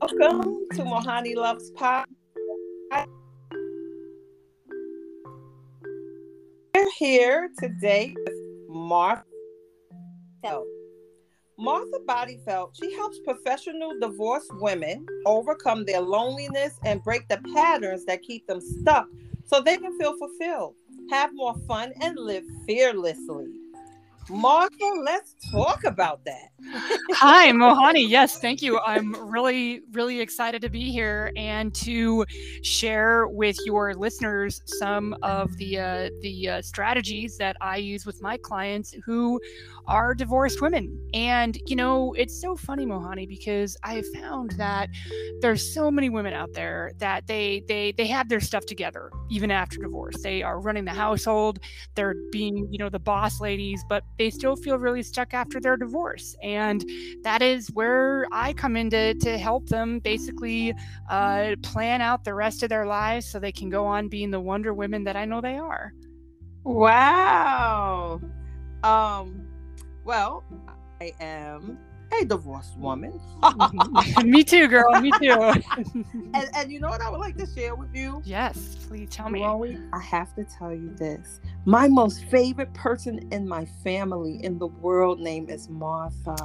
[0.00, 2.08] Welcome to Mohanni Loves Pop.
[6.74, 8.34] We're here today with
[8.70, 9.24] Martha.
[11.58, 18.22] Martha Bodyfelt, she helps professional divorced women overcome their loneliness and break the patterns that
[18.22, 19.06] keep them stuck
[19.44, 20.76] so they can feel fulfilled,
[21.10, 23.59] have more fun, and live fearlessly.
[24.30, 26.50] Martha, let's talk about that.
[27.12, 28.06] Hi, Mohanni.
[28.06, 28.78] Yes, thank you.
[28.80, 32.24] I'm really, really excited to be here and to
[32.62, 38.22] share with your listeners some of the uh, the uh, strategies that I use with
[38.22, 39.40] my clients who
[39.86, 40.96] are divorced women.
[41.12, 44.88] And you know, it's so funny, Mohanni, because I found that
[45.40, 49.50] there's so many women out there that they they they have their stuff together even
[49.50, 50.22] after divorce.
[50.22, 51.58] They are running the household,
[51.94, 55.78] they're being you know the boss ladies, but they still feel really stuck after their
[55.78, 56.36] divorce.
[56.42, 56.84] And
[57.22, 60.74] that is where I come in to, to help them basically
[61.08, 64.38] uh, plan out the rest of their lives so they can go on being the
[64.38, 65.94] wonder women that I know they are.
[66.64, 68.20] Wow.
[68.82, 69.48] Um,
[70.04, 70.44] well,
[71.00, 71.78] I am
[72.12, 73.20] a divorced woman.
[74.24, 75.00] me too, girl.
[75.00, 75.30] Me too.
[76.34, 78.22] and, and you know what I would like to share with you?
[78.24, 79.40] Yes, please tell me.
[79.40, 81.40] Chloe, I have to tell you this.
[81.64, 86.36] My most favorite person in my family in the world name is Martha.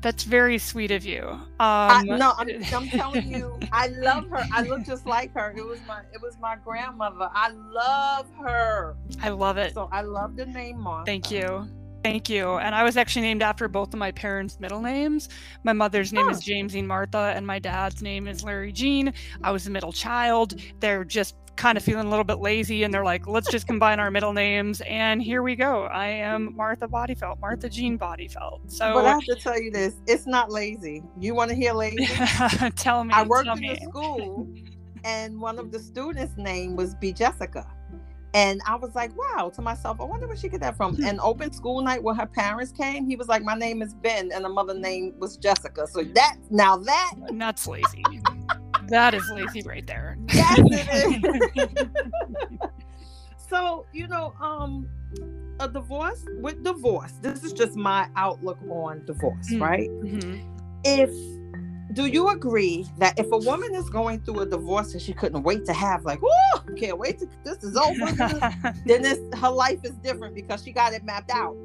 [0.00, 1.22] That's very sweet of you.
[1.22, 4.44] Um, I, no, I'm, I'm telling you, I love her.
[4.52, 5.54] I look just like her.
[5.56, 7.28] It was my it was my grandmother.
[7.32, 8.96] I love her.
[9.22, 9.74] I love it.
[9.74, 11.06] So I love the name Martha.
[11.06, 11.68] Thank you.
[12.04, 12.58] Thank you.
[12.58, 15.30] And I was actually named after both of my parents' middle names.
[15.62, 19.14] My mother's name is Jamesine Martha, and my dad's name is Larry Jean.
[19.42, 20.60] I was a middle child.
[20.80, 24.00] They're just kind of feeling a little bit lazy, and they're like, let's just combine
[24.00, 24.82] our middle names.
[24.82, 25.84] And here we go.
[25.84, 28.70] I am Martha Bodyfelt, Martha Jean Bodyfelt.
[28.70, 31.02] So, but I have to tell you this: it's not lazy.
[31.18, 32.04] You want to hear lazy?
[32.76, 33.14] tell me.
[33.14, 33.70] I worked in me.
[33.70, 34.46] a school,
[35.04, 37.14] and one of the students' name was B.
[37.14, 37.66] Jessica.
[38.34, 40.96] And I was like, wow, to myself, I wonder where she get that from.
[41.04, 44.32] And open school night where her parents came, he was like, my name is Ben,
[44.32, 45.86] and the mother name was Jessica.
[45.86, 48.02] So that now that That's lazy.
[48.88, 50.18] that is lazy right there.
[50.32, 52.58] yes, it is.
[53.48, 54.88] so you know, um,
[55.60, 57.12] a divorce with divorce.
[57.22, 59.60] This is just my outlook on divorce, Mm.
[59.60, 59.90] right?
[60.02, 60.42] Mhm.
[60.84, 61.10] If
[61.94, 65.42] do you agree that if a woman is going through a divorce and she couldn't
[65.42, 68.12] wait to have like, oh, can't wait to this is over,
[68.86, 71.56] then this her life is different because she got it mapped out.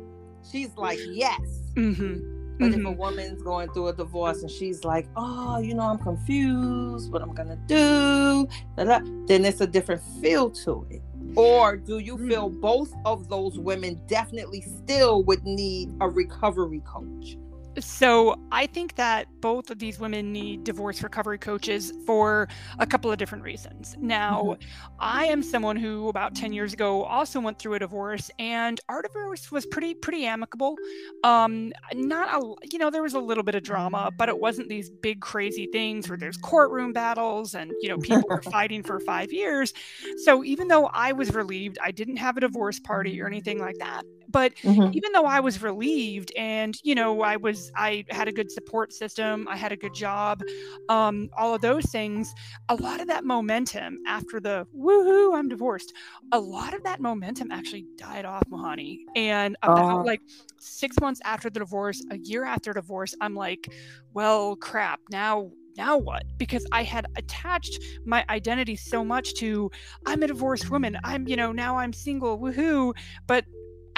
[0.49, 1.39] She's like, yes.
[1.75, 2.57] Mhm.
[2.59, 2.97] But if a Mhm.
[2.97, 7.33] woman's going through a divorce and she's like, oh, you know, I'm confused, what I'm
[7.33, 8.47] gonna do,
[8.77, 11.01] da, da," then it's a different feel to it.
[11.35, 17.37] Or do you feel both of those women definitely still would need a recovery coach?
[17.79, 22.47] So I think that both of these women need divorce recovery coaches for
[22.77, 23.95] a couple of different reasons.
[23.99, 24.57] Now,
[24.99, 29.01] I am someone who about 10 years ago also went through a divorce and our
[29.01, 30.75] divorce was pretty pretty amicable.
[31.23, 34.69] Um not a you know there was a little bit of drama, but it wasn't
[34.69, 38.99] these big crazy things where there's courtroom battles and you know people were fighting for
[38.99, 39.73] 5 years.
[40.17, 43.77] So even though I was relieved, I didn't have a divorce party or anything like
[43.79, 44.03] that.
[44.29, 44.53] But
[44.91, 48.93] even though I was relieved and you know I was I had a good support
[48.93, 50.43] system, I had a good job,
[50.87, 52.33] um, all of those things,
[52.69, 55.93] a lot of that momentum after the woohoo I'm divorced,
[56.31, 59.01] a lot of that momentum actually died off, Mohanni.
[59.15, 60.03] And about Oh.
[60.03, 60.21] like
[60.59, 63.69] six months after the divorce, a year after divorce, I'm like,
[64.13, 65.01] well, crap.
[65.09, 66.23] Now now what?
[66.37, 69.69] Because I had attached my identity so much to
[70.05, 70.97] I'm a divorced woman.
[71.05, 72.93] I'm, you know, now I'm single, woohoo.
[73.27, 73.45] But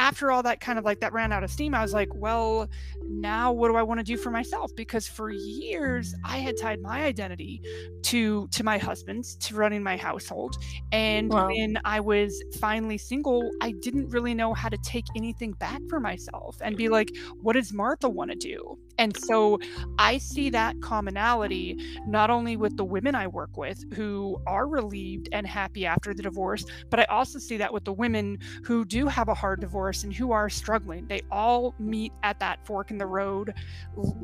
[0.02, 2.68] after all that kind of like that ran out of steam, I was like, well,
[3.08, 4.72] now what do I want to do for myself?
[4.76, 7.62] Because for years I had tied my identity
[8.04, 10.56] to to my husband's, to running my household.
[10.92, 11.48] And Wow.
[11.48, 16.00] when I was finally single, I didn't really know how to take anything back for
[16.00, 17.12] myself and be like,
[17.42, 18.80] what does Martha want to do?
[19.02, 19.58] And so
[19.98, 21.76] I see that commonality
[22.06, 26.22] not only with the women I work with who are relieved and happy after the
[26.22, 30.04] divorce, but I also see that with the women who do have a hard divorce
[30.04, 31.08] and who are struggling.
[31.08, 33.56] They all meet at that fork in the road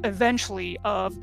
[0.03, 1.17] eventually of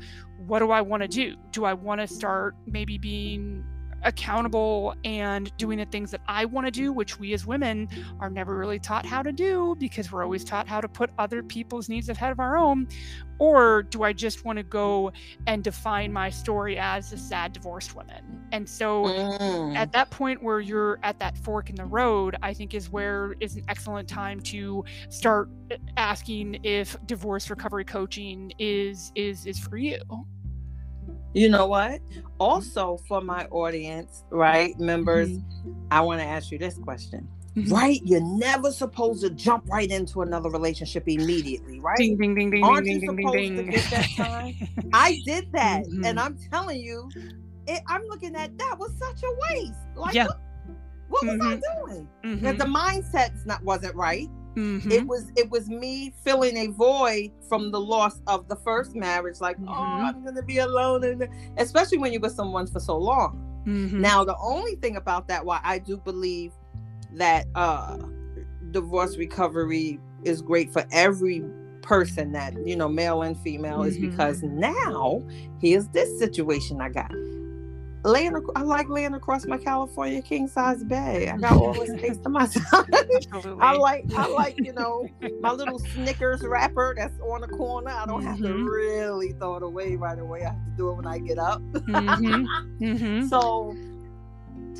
[0.47, 1.37] what do I want to do?
[1.51, 3.63] Do I want to start maybe being
[4.05, 7.87] accountable and doing the things that I want to do, which we as women
[8.19, 11.43] are never really taught how to do because we're always taught how to put other
[11.43, 12.87] people's needs ahead of our own?
[13.39, 15.11] Or do I just want to go
[15.47, 18.41] and define my story as a sad divorced woman?
[18.51, 19.75] And so Mm.
[19.75, 23.35] at that point where you're at that fork in the road, I think is where
[23.39, 29.59] is an excellent time to start uh, asking if divorce recovery coaching is is is
[29.59, 29.99] for you.
[31.35, 31.99] You know what?
[32.39, 35.73] Also, for my audience, right, members, mm-hmm.
[35.91, 37.27] I want to ask you this question.
[37.57, 37.73] Mm-hmm.
[37.73, 37.99] Right?
[38.05, 41.97] You're never supposed to jump right into another relationship immediately, right?
[41.97, 44.55] Ding, ding, ding, ding, Aren't ding, you ding, supposed ding, to get that time?
[44.93, 45.83] I did that.
[45.83, 46.05] Mm-hmm.
[46.05, 47.09] And I'm telling you,
[47.67, 49.73] it, I'm looking at that was such a waste.
[49.95, 50.27] Like, yeah.
[50.27, 50.39] what,
[51.09, 51.85] what was I mm-hmm.
[51.85, 52.09] doing?
[52.39, 54.29] Because the mindset's not wasn't right.
[54.55, 54.91] Mm-hmm.
[54.91, 59.41] It was it was me filling a void from the loss of the first marriage.
[59.41, 59.71] Like, oh, mm-hmm.
[59.71, 63.41] oh, I'm gonna be alone, and especially when you're with someone for so long.
[63.65, 63.99] Mm-hmm.
[63.99, 66.51] Now, the only thing about that, why I do believe
[67.13, 67.97] that uh
[68.71, 71.43] divorce recovery is great for every
[71.81, 74.09] person that you know, male and female, is mm-hmm.
[74.09, 75.21] because now
[75.59, 77.11] here's this situation I got
[78.05, 78.35] laying.
[78.55, 81.27] I like laying across my California king size bed.
[81.27, 82.87] I got all the space to myself.
[83.59, 84.05] I like.
[84.15, 84.57] I like.
[84.57, 85.07] You know,
[85.41, 87.89] my little Snickers wrapper that's on the corner.
[87.89, 88.27] I don't mm-hmm.
[88.27, 88.65] have to mm-hmm.
[88.65, 90.41] really throw it away right away.
[90.41, 91.61] I have to do it when I get up.
[91.61, 92.45] Mm-hmm.
[92.75, 93.27] Mm-hmm.
[93.27, 93.75] So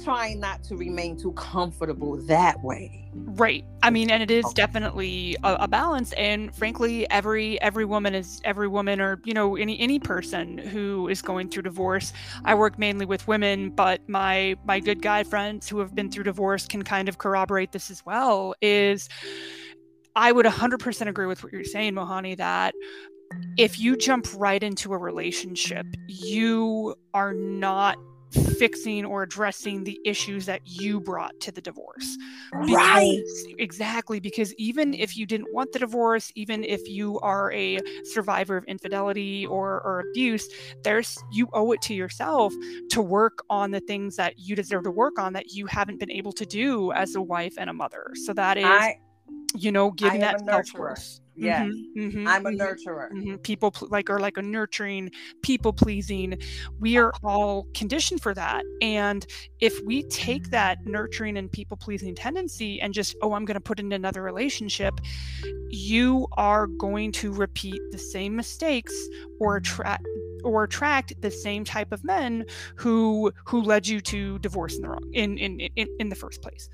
[0.03, 3.01] trying not to remain too comfortable that way.
[3.13, 3.63] Right.
[3.81, 8.41] I mean and it is definitely a, a, balance and frankly every every woman is
[8.43, 12.11] every woman or you know any any person who is going through divorce.
[12.43, 16.25] I work mainly with women but my my good guy friends who have been through
[16.25, 19.09] divorce can kind of corroborate this as well is
[20.15, 22.73] i would 100% agree with what you're saying mohanni that
[23.57, 27.97] if you jump right into a relationship you are not
[28.31, 32.17] fixing or addressing the issues that you brought to the divorce.
[32.51, 33.23] Because, right.
[33.59, 34.19] Exactly.
[34.19, 38.63] Because even if you didn't want the divorce, even if you are a survivor of
[38.65, 40.47] infidelity or, or abuse,
[40.83, 42.53] there's you owe it to yourself
[42.89, 46.11] to work on the things that you deserve to work on that you haven't been
[46.11, 48.11] able to do as a wife and a mother.
[48.25, 48.99] So that is I,
[49.55, 51.19] you know, giving that self worth.
[51.37, 53.11] Yes, mm-hmm, mm-hmm, I'm a mm-hmm, nurturer.
[53.11, 53.35] Mm-hmm.
[53.37, 55.11] People pl- like are like a nurturing,
[55.41, 56.37] people pleasing.
[56.79, 59.25] We are all conditioned for that, and
[59.59, 63.61] if we take that nurturing and people pleasing tendency and just oh, I'm going to
[63.61, 64.99] put in another relationship,
[65.69, 68.93] you are going to repeat the same mistakes
[69.39, 70.05] or attract
[70.43, 72.45] or attract the same type of men
[72.75, 76.41] who who led you to divorce in the wrong in in in, in the first
[76.41, 76.69] place.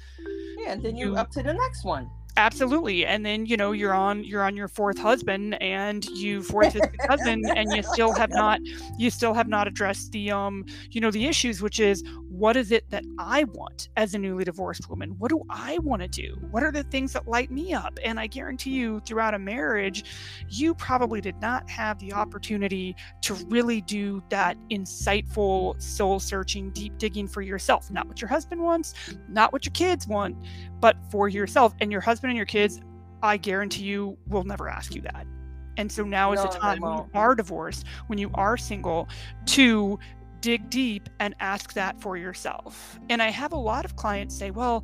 [0.59, 3.94] Yeah, and then you up to the next one absolutely and then you know you're
[3.94, 8.60] on you're on your fourth husband and you fourth husband and you still have not
[8.98, 12.72] you still have not addressed the um you know the issues which is what is
[12.72, 15.12] it that i want as a newly divorced woman?
[15.19, 16.38] What do i want to do?
[16.51, 17.98] What are the things that light me up?
[18.04, 20.06] And i guarantee you throughout a marriage
[20.50, 26.98] you probably did not have the opportunity to really do that insightful soul searching deep
[26.98, 27.92] digging for yourself.
[27.92, 28.94] Not what your husband wants
[29.28, 30.36] not what your kids want
[30.81, 31.74] but for yourself.
[31.80, 32.81] And your husband and your kids,
[33.24, 35.25] I guarantee you will never ask you that.
[35.78, 39.07] And so now is no, the time when you are divorced, when you are single,
[39.48, 39.98] to
[40.41, 42.99] dig deep and ask that for yourself.
[43.09, 44.83] And I have a lot of clients say, "Well,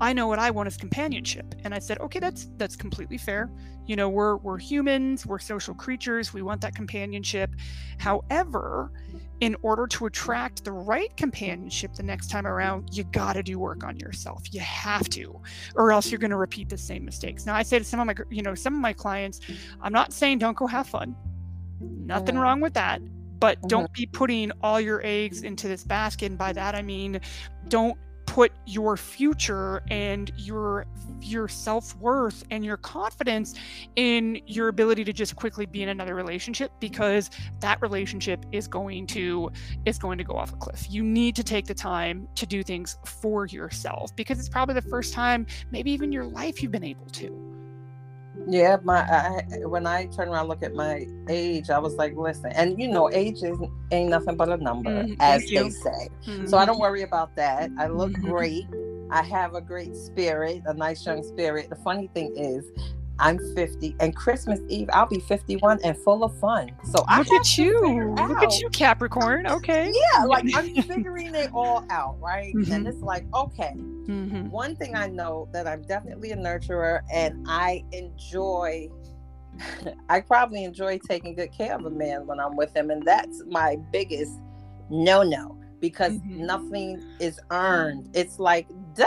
[0.00, 3.50] I know what I want is companionship." And I said, "Okay, that's that's completely fair.
[3.86, 7.50] You know, we're we're humans, we're social creatures, we want that companionship.
[7.98, 8.92] However,
[9.40, 13.58] in order to attract the right companionship the next time around, you got to do
[13.58, 14.42] work on yourself.
[14.52, 15.40] You have to,
[15.76, 17.46] or else you're going to repeat the same mistakes.
[17.46, 19.40] Now, I say to some of my, you know, some of my clients,
[19.80, 21.14] I'm not saying don't go have fun.
[21.80, 23.00] Nothing wrong with that,
[23.38, 23.68] but mm-hmm.
[23.68, 26.26] don't be putting all your eggs into this basket.
[26.26, 27.20] And by that, I mean,
[27.68, 30.84] don't put your future and your
[31.22, 33.54] your self-worth and your confidence
[33.96, 37.30] in your ability to just quickly be in another relationship because
[37.60, 39.50] that relationship is going to
[39.86, 40.86] is going to go off a cliff.
[40.90, 44.82] You need to take the time to do things for yourself because it's probably the
[44.82, 47.57] first time maybe even your life you've been able to.
[48.50, 52.50] Yeah, my I, when I turn around look at my age, I was like, listen,
[52.52, 53.58] and you know, age is
[53.90, 55.20] ain't nothing but a number, mm-hmm.
[55.20, 56.08] as they say.
[56.26, 56.46] Mm-hmm.
[56.46, 57.70] So I don't worry about that.
[57.78, 58.30] I look mm-hmm.
[58.30, 58.66] great.
[59.10, 61.68] I have a great spirit, a nice young spirit.
[61.68, 62.70] The funny thing is,
[63.20, 66.70] I'm 50, and Christmas Eve I'll be 51 and full of fun.
[66.84, 69.46] So I look at you, look at you, Capricorn.
[69.46, 72.54] Okay, yeah, like I'm figuring it all out, right?
[72.54, 72.72] Mm-hmm.
[72.72, 74.48] And it's like, okay, mm-hmm.
[74.50, 78.88] one thing I know that I'm definitely a nurturer, and I enjoy.
[80.08, 83.42] I probably enjoy taking good care of a man when I'm with him, and that's
[83.46, 84.32] my biggest
[84.90, 86.46] no-no because mm-hmm.
[86.46, 88.08] nothing is earned.
[88.14, 89.04] It's like da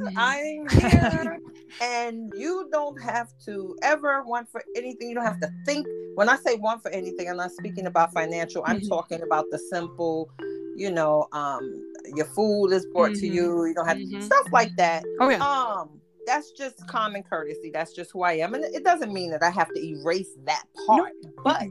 [0.00, 0.16] mm-hmm.
[0.16, 1.38] I'm here.
[1.80, 5.08] And you don't have to ever want for anything.
[5.08, 5.86] You don't have to think.
[6.14, 8.62] When I say want for anything, I'm not speaking about financial.
[8.66, 8.88] I'm mm-hmm.
[8.88, 10.30] talking about the simple,
[10.76, 13.20] you know, um, your food is brought mm-hmm.
[13.20, 13.66] to you.
[13.66, 14.20] You don't have mm-hmm.
[14.20, 15.04] stuff like that.
[15.20, 15.38] Oh yeah.
[15.38, 17.70] Um, that's just common courtesy.
[17.72, 20.64] That's just who I am, and it doesn't mean that I have to erase that
[20.86, 21.12] part.
[21.22, 21.34] Nope.
[21.44, 21.66] But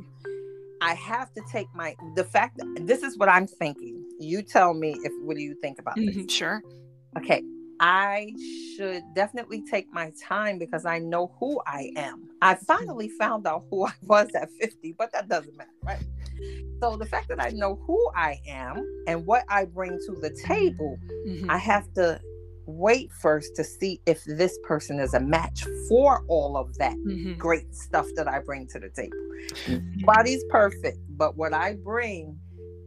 [0.82, 4.04] I have to take my the fact that this is what I'm thinking.
[4.20, 6.32] You tell me if what do you think about Mhm, this?
[6.34, 6.62] Sure.
[7.18, 7.42] Okay.
[7.80, 12.30] I should definitely take my time because I know who I am.
[12.42, 16.03] I finally found out who I was at 50, but that doesn't matter, right?
[16.82, 20.32] So the fact that I know who I am and what I bring to the
[20.46, 21.50] table, Mhm.
[21.50, 22.20] I have to
[22.65, 27.38] wait first to see if this person is a match for all of that Mhm.
[27.38, 29.18] great stuff that I bring to the table.
[30.06, 32.39] Body's perfect, but what I bring,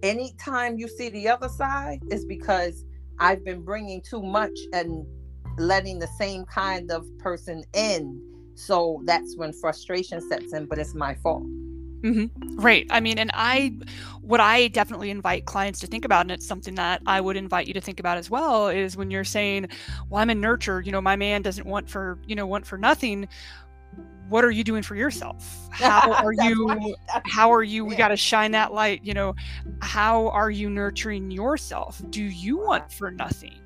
[0.03, 2.85] anytime you see the other side, is because
[3.19, 5.07] I've been bringing too much and
[5.59, 8.23] letting the same kind of person in.
[8.55, 11.45] So that's when frustration sets in, but it's my fault.
[12.03, 12.59] Mm-hmm.
[12.61, 12.87] Right.
[12.91, 13.75] I mean, and I,
[14.21, 17.67] what I definitely invite clients to think about, and it's something that I would invite
[17.67, 19.69] you to think about as well, is when you're saying,
[20.09, 20.81] "Well, I'm in nurture.
[20.81, 23.29] You know, my man doesn't want for you know want for nothing."
[24.29, 25.69] What are you doing for yourself?
[25.73, 26.97] How are you?
[27.27, 27.85] How are you?
[27.85, 27.99] We Yeah.
[27.99, 29.01] got to shine that light.
[29.05, 29.35] You know,
[29.81, 32.01] how are you nurturing yourself?
[32.11, 33.61] Do you want for nothing?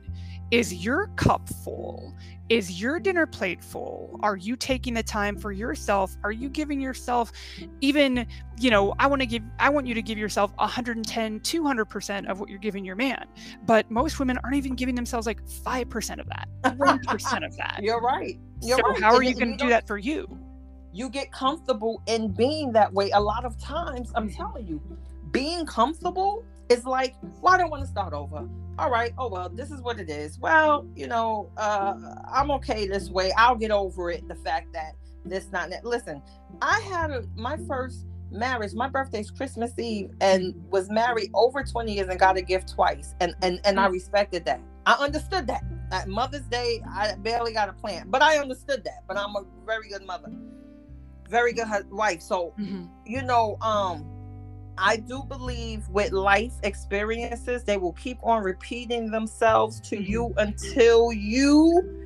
[0.51, 2.13] Is your cup full?
[2.49, 4.19] Is your dinner plate full?
[4.25, 6.17] Are you taking the time for yourself?
[6.25, 7.31] Are you giving yourself
[7.81, 8.27] even,
[8.59, 12.41] you know, I want to give I want you to give yourself 110, 200% of
[12.41, 13.25] what you're giving your man.
[13.65, 17.79] But most women aren't even giving themselves like 5% of that, 1% of that.
[17.83, 18.37] You're right.
[18.61, 19.01] You're so right.
[19.01, 20.27] how are you going to do that for you?
[20.93, 23.11] You get comfortable in being that way.
[23.11, 24.37] A lot of times, I'm Mhm.
[24.37, 24.81] telling you,
[25.31, 28.49] being comfortable is like, well, I don't want to start over.
[28.79, 30.39] All right, oh well, this is what it is.
[30.39, 31.95] Well, you know, uh,
[32.33, 33.33] I'm okay this way.
[33.37, 34.27] I'll get over it.
[34.29, 34.95] The fact that
[35.25, 35.85] this not that.
[35.85, 36.23] Listen,
[36.63, 38.73] I had a, my first marriage.
[38.73, 43.15] My birthday's Christmas Eve, and was married over 20 years and got a gift twice,
[43.21, 44.61] and and and I respected that.
[44.87, 45.63] I understood that.
[45.93, 49.05] At Mother's Day, I barely got a plant, but I understood that.
[49.07, 50.33] But I'm a very good mother
[51.31, 52.21] very good hu- wife.
[52.21, 52.89] So, Mhm.
[53.07, 54.05] you know, um,
[54.77, 60.09] I do believe with life experiences, they will keep on repeating themselves to Mhm.
[60.09, 61.97] you until you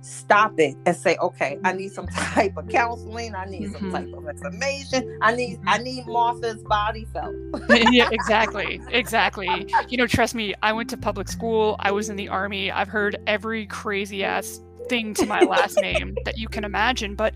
[0.00, 2.06] stop it and say, okay, I need some
[2.46, 3.34] type of counseling.
[3.34, 3.92] I need some Mhm.
[3.92, 5.18] type of information.
[5.20, 7.34] I need, I need Martha's body felt.
[7.70, 8.80] yeah, exactly.
[8.90, 9.66] Exactly.
[9.88, 12.70] You know, trust me, I went to public school, I was in the army.
[12.70, 17.14] I've heard every crazy ass thing to my last name that you can imagine.
[17.14, 17.34] But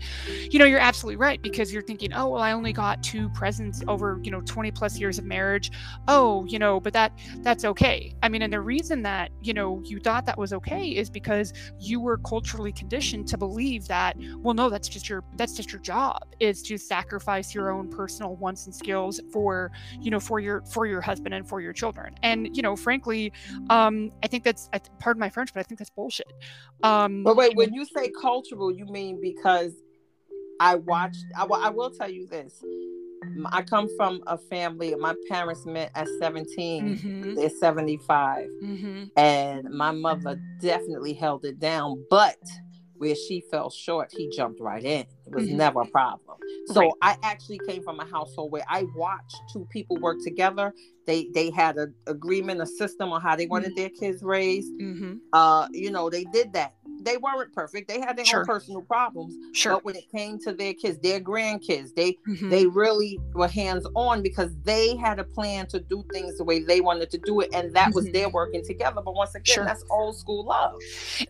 [0.49, 3.83] you know, you're absolutely right because you're thinking, oh well, I only got two presents
[3.87, 5.71] over, you know, 20 plus years of marriage.
[6.07, 8.13] Oh, you know, but that that's okay.
[8.23, 11.53] I mean, and the reason that, you know, you thought that was okay is because
[11.79, 15.81] you were culturally conditioned to believe that, well, no, that's just your that's just your
[15.81, 20.61] job is to sacrifice your own personal wants and skills for you know for your
[20.63, 23.31] for your husband and for your children and you know frankly
[23.69, 26.31] um i think that's I, pardon my french but i think that's bullshit
[26.83, 29.73] um But wait, when you say cultural, you mean because
[30.59, 32.53] I watched, I, will- I will tell you this.
[33.51, 36.95] I come from a family, my parents met at 17.
[36.97, 38.47] mhm, They're 75.
[38.61, 42.37] mhm, and my mother definitely held it down but
[42.97, 45.55] where she fell short he jumped right in it was Mhm.
[45.55, 46.91] never a problem so Right.
[47.01, 50.73] i actually came from a household where i watched two people work together
[51.05, 55.19] they they had an agreement a system on how they wanted their kids raised mhm.
[55.33, 56.73] uh you know they did that
[57.03, 58.39] they weren't perfect they had their Sure.
[58.41, 62.49] own personal problems sure but when it came to their kids their grandkids they Mhm.
[62.49, 66.59] they really were hands on because they had a plan to do things the way
[66.63, 68.13] they wanted to do it and that was Mhm.
[68.13, 69.65] their working together but once again Sure.
[69.65, 70.75] that's old school love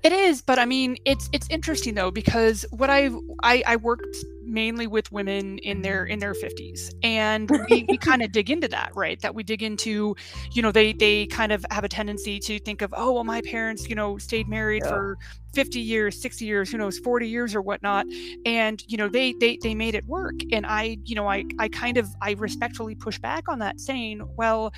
[0.03, 4.15] It is, but I mean, it's it's interesting though because what I've I, I worked
[4.53, 8.67] mainly with women in their in their 50s and we, we kind of dig into
[8.69, 9.19] that right?
[9.21, 10.15] That we dig into
[10.51, 13.41] you know they they kind of have a tendency to think of oh well my
[13.41, 14.89] parents you know stayed married Yeah.
[14.91, 15.17] for
[15.53, 18.05] 50 years 60 years who knows 40 years or whatnot.
[18.45, 20.35] And you know they they they made it work.
[20.51, 24.21] And i you know i i kind of i respectfully push back on that saying
[24.37, 24.73] well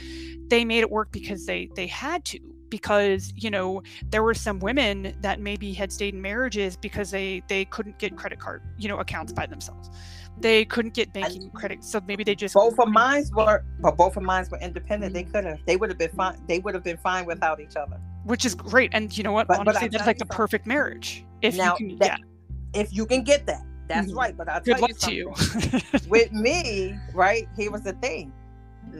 [0.49, 4.59] they made it work because they they had to because you know there were some
[4.59, 8.87] women that maybe had stayed in marriages because they they couldn't get credit card you
[8.87, 9.89] know accounts by themselves.
[10.37, 14.17] They couldn't get banking credit so maybe they just both of mine were but both
[14.17, 15.13] of mine were independent.
[15.13, 15.25] Mm-hmm.
[15.25, 17.75] they could have they would have been fine they would have been fine without each
[17.75, 17.99] other.
[18.25, 19.47] Which is great and you know what?
[19.47, 22.81] But- but honestly I that's like the perfect marriage if now you can that, yeah.
[22.81, 24.15] if you can get that that's Mhm.
[24.17, 25.79] right but i'll good tell luck you to you.
[26.09, 28.33] with me right here was the thing.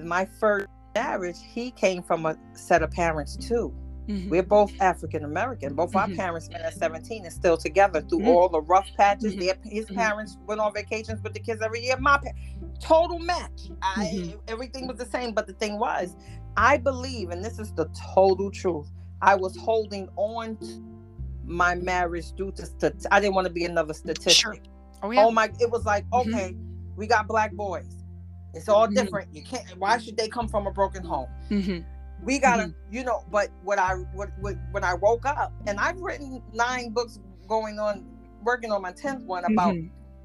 [0.04, 0.68] My first
[1.00, 3.74] marriage he came from a set of parents too
[4.08, 4.30] Mhm.
[4.30, 5.74] We're both African American.
[5.74, 6.16] Both our Mhm.
[6.16, 8.28] parents met at 17 and still together through Mhm.
[8.28, 9.34] all the rough patches.
[9.34, 9.40] Mhm.
[9.40, 9.96] Their, his Mhm.
[9.96, 11.98] parents went on vacations with the kids every year.
[12.00, 12.30] My pa-
[12.80, 13.72] total match.
[13.82, 14.40] I, Mhm.
[14.48, 15.34] Everything was the same.
[15.34, 16.16] But the thing was,
[16.56, 18.92] I believe, and this is the total truth,
[19.24, 20.84] I was holding on to
[21.44, 24.34] my marriage due to stat- I didn't want to be another statistic.
[24.34, 24.56] Sure.
[25.02, 25.50] oh yeah Oh my!
[25.60, 26.56] It was like, okay,
[26.96, 27.95] we got black boys.
[28.56, 28.96] It's all Mhm.
[28.96, 29.36] different.
[29.36, 29.66] You can't.
[29.78, 31.28] Why should they come from a broken home?
[31.50, 31.80] hmm
[32.24, 33.24] We gotta, you know.
[33.30, 37.78] But what I what, what when I woke up, and I've written nine books going
[37.80, 38.06] on,
[38.44, 39.74] working on my tenth one about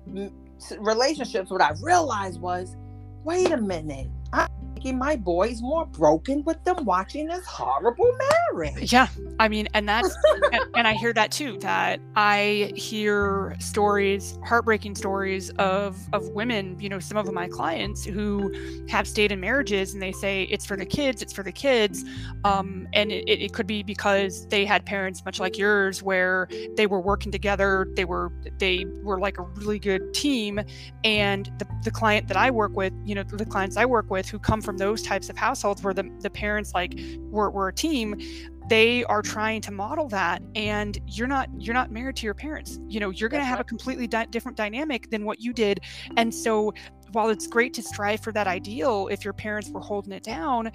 [0.09, 0.27] Mm-hmm.
[0.79, 1.51] relationships.
[1.51, 2.77] What I realized was,
[3.25, 4.09] wait a minute.
[4.81, 8.17] Making my boys more broken with them watching this horrible
[8.51, 8.91] marriage.
[8.91, 9.09] Yeah,
[9.39, 10.17] I mean, and that's
[10.53, 11.59] and, and I hear that too.
[11.59, 16.81] That I hear stories, heartbreaking stories of of women.
[16.81, 18.51] You know, some of my clients who
[18.89, 22.03] have stayed in marriages, and they say it's for the kids, it's for the kids,
[22.45, 26.87] um, and it, it could be because they had parents much like yours, where they
[26.87, 30.59] were working together, they were they were like a really good team,
[31.05, 34.27] and the the client that I work with, you know, the clients I work with
[34.27, 36.99] who come from those types of households where the the parents like
[37.31, 38.17] were, were a team
[38.71, 42.79] they are trying to model that and you're not you're not married to your parents.
[42.89, 45.81] You know you're going to have a completely di- different dynamic than what you did
[46.17, 46.73] and so
[47.13, 50.71] while it's great to strive for that ideal if your parents were holding it down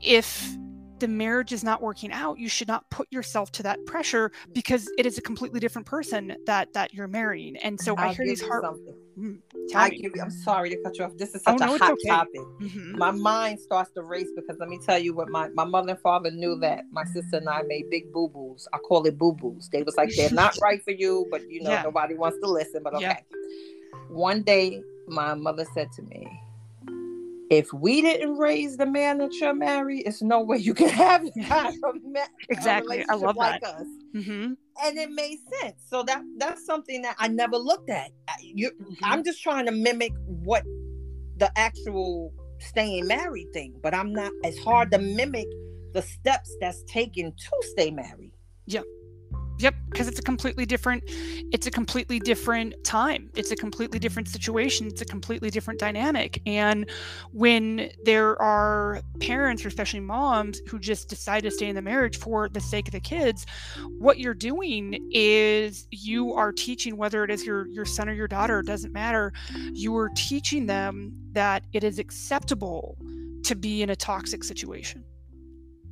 [0.00, 0.56] if
[1.00, 4.88] the marriage is not working out you should not put yourself to that pressure because
[4.96, 8.26] it is a completely different person that that you're marrying and so i I'll hear
[8.26, 8.94] these heart something.
[9.18, 9.38] Mm.
[9.74, 11.16] I give you, I'm sorry to cut you off.
[11.16, 12.08] This is Oh, such no, a hot okay.
[12.08, 12.40] topic.
[12.60, 12.96] Mhm.
[12.96, 16.00] My mind starts to race because let me tell you what my, my mother and
[16.00, 18.66] father knew that my sister and I made big boo boos.
[18.72, 19.68] I call it boo boos.
[19.70, 21.82] They was like, they're not right for you, but you know, Yeah.
[21.82, 22.82] nobody wants to listen.
[22.82, 23.04] But okay.
[23.04, 23.20] Yeah.
[24.08, 26.26] One day, my mother said to me,
[27.50, 31.24] if we didn't raise the man that you're married, it's no way you can have
[31.50, 31.72] a
[32.04, 32.98] ma- Exactly.
[33.08, 33.74] I relationship love like that.
[33.74, 34.56] us Mhm.
[34.84, 35.82] and it made sense.
[35.88, 38.10] So that that's something that I never looked at.
[38.28, 38.96] I- You, Mhm.
[39.02, 40.62] I'm just trying to mimic what
[41.36, 44.32] the actual staying married thing, but I'm not.
[44.44, 45.46] It's hard to mimic
[45.92, 48.32] the steps that's taken to stay married.
[49.60, 51.04] Yep, because it's a completely different
[51.52, 53.30] it's a completely different time.
[53.34, 54.86] It's a completely different situation.
[54.86, 56.40] It's a completely different dynamic.
[56.46, 56.88] And
[57.32, 62.18] when there are parents, or especially moms, who just decide to stay in the marriage
[62.18, 63.44] for the sake of the kids,
[63.98, 68.28] what you're doing is you are teaching whether it is your your son or your
[68.28, 69.32] daughter, it doesn't matter.
[69.72, 72.96] You are teaching them that it is acceptable
[73.42, 75.04] to be in a toxic situation.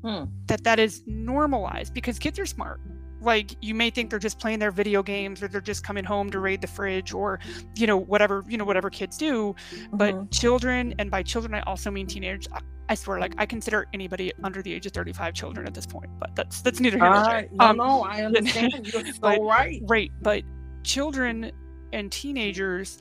[0.02, 0.24] Hmm.
[0.46, 2.81] That that is normalized because kids are smart
[3.20, 6.31] like you may think they're just playing their video games or they're just coming home
[6.31, 7.40] to raid the fridge or
[7.76, 9.54] you know whatever you know whatever kids do
[9.92, 10.31] but Mhm.
[10.33, 14.33] children and by children i also mean teenagers I- i swear like i consider anybody
[14.44, 17.22] under the age of 35 children at this point but that's that's neither here nor
[17.24, 17.52] there right.
[17.52, 18.87] No, Um, no, I understand.
[18.92, 19.81] You're so but- right.
[19.88, 20.42] right but
[20.85, 21.50] children
[21.92, 22.98] and teenagers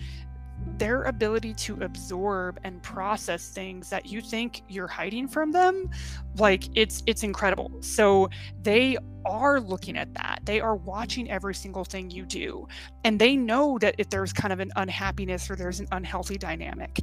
[0.78, 5.90] their ability to absorb and process things that you think you're hiding from them
[6.38, 7.72] like it's it's incredible.
[7.82, 8.30] So
[8.62, 10.40] they are looking at that.
[10.44, 12.68] They are watching every single thing you do.
[13.04, 17.00] And they know that if there's kind of an unhappiness or there's an unhealthy dynamic.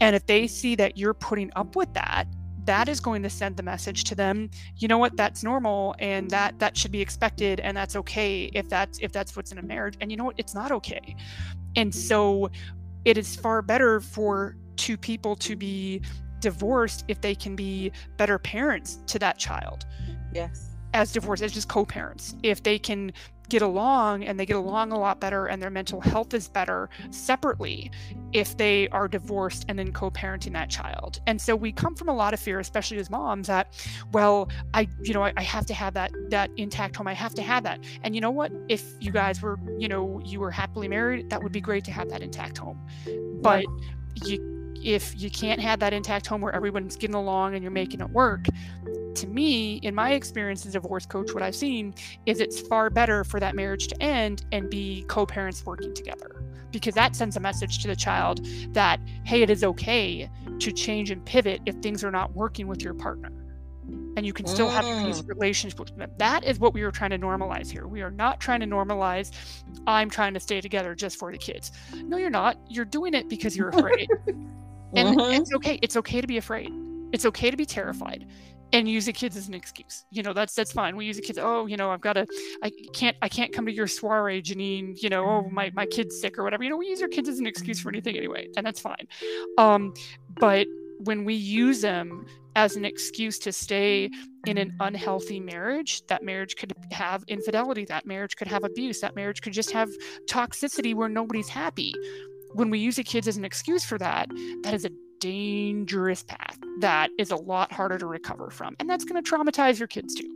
[0.00, 2.26] And if they see that you're putting up with that
[2.64, 5.16] that is going to send the message to them you know what?
[5.16, 9.34] That's normal and that that should be expected and that's okay if that's if that's
[9.36, 9.96] what's in a marriage.
[10.00, 10.34] And you know what?
[10.38, 11.16] It's not okay.
[11.76, 12.50] And so
[13.08, 16.02] it is far better for two people to be
[16.40, 19.86] divorced if they can be better parents to that child
[20.32, 20.76] Yes.
[20.92, 23.12] as divorced as just co-parents if they can
[23.48, 26.88] get along and they get along a lot better and their mental health is better
[27.10, 27.90] separately
[28.32, 31.20] if they are divorced and then co-parenting that child.
[31.26, 33.74] And so we come from a lot of fear especially as moms that
[34.12, 37.08] well i you know i, I have to have that that intact home.
[37.08, 37.84] I have to have that.
[38.02, 38.52] And you know what?
[38.68, 41.92] If you guys were you know you were happily married that would be great to
[41.92, 42.80] have that intact home.
[43.40, 43.64] But
[44.24, 48.00] you if you can't have that intact home where everyone's getting along and you're making
[48.00, 48.46] it work
[49.18, 51.92] to me in my experience as a divorce coach what i've seen
[52.26, 56.44] is it's far better for that marriage to end and be co-parents working together.
[56.70, 61.10] Because that sends a message to the child that hey it is okay to change
[61.10, 63.30] and pivot if things are not working with your partner.
[64.16, 66.10] And you can still have a peaceful relationship with them.
[66.18, 67.86] That is what we are trying to normalize here.
[67.86, 69.30] We are not trying to normalize
[69.86, 71.72] i'm trying to stay together just for the kids.
[71.94, 72.58] No you're not.
[72.68, 74.08] You're doing it because you're afraid.
[74.96, 75.38] And Mhm.
[75.38, 75.78] it's okay.
[75.82, 76.70] It's okay to be afraid.
[77.12, 78.26] It's okay to be terrified
[78.72, 80.04] and use the kids as an excuse.
[80.10, 80.96] You know that's that's fine.
[80.96, 82.26] We use the kids oh you know i've got to
[82.62, 86.20] i can't i can't come to your soiree janine you know oh my my kid's
[86.20, 86.62] sick or whatever.
[86.64, 89.06] You know we use our kids as an excuse for anything anyway and that's fine.
[89.56, 89.94] Um
[90.38, 90.66] but
[90.98, 92.26] when we use them
[92.56, 94.10] as an excuse to stay
[94.46, 99.14] in an unhealthy marriage that marriage could have infidelity that marriage could have abuse that
[99.14, 99.88] marriage could just have
[100.26, 101.94] toxicity where nobody's happy.
[102.54, 104.28] When we use the kids as an excuse for that
[104.62, 109.04] that is a dangerous path that is a lot harder to recover from and that's
[109.04, 110.28] going to traumatize your kids too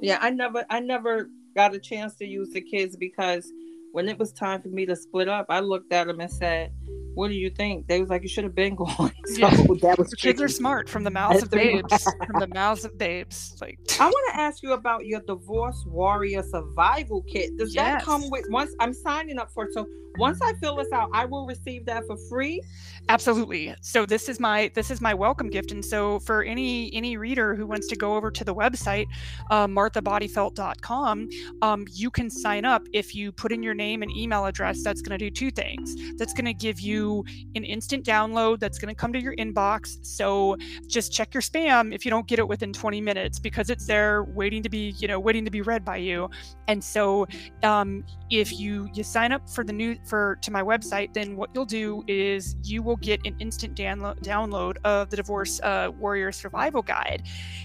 [0.00, 3.50] Yeah, I never I never got a chance to use the kids because
[3.92, 6.70] when it was time for me to split up, I looked at them and said,
[7.14, 7.88] what do you think?
[7.88, 9.12] They was like, you should have been going.
[9.24, 9.50] So Yeah.
[9.80, 12.04] that was The kids are smart from the mouths of That's babes.
[12.26, 13.56] from the mouths of babes.
[13.60, 17.56] Like I want to ask you about your divorce warrior survival kit.
[17.56, 19.72] Does that come with once I'm signing up for it?
[19.72, 22.62] So once I fill this out, I will receive that for free.
[23.08, 23.74] Absolutely.
[23.80, 25.72] So this is my this is my welcome gift.
[25.72, 29.06] And so for any any reader who wants to go over to the website
[29.50, 31.28] uh, marthabodyfelt.com
[31.62, 34.82] um, you can sign up if you put in your name and email address.
[34.82, 35.94] That's going to do two things.
[36.18, 40.04] That's going to give you an instant download that's going to come to your inbox.
[40.04, 43.86] So just check your spam if you don't get it within 20 minutes because it's
[43.86, 46.28] there waiting to be you know waiting to be read by you.
[46.66, 47.26] And so
[47.62, 51.50] um, if you you sign up for the new for to my website then what
[51.54, 56.32] you'll do is you will get an instant download download of the divorce uh, warrior
[56.32, 57.22] survival guide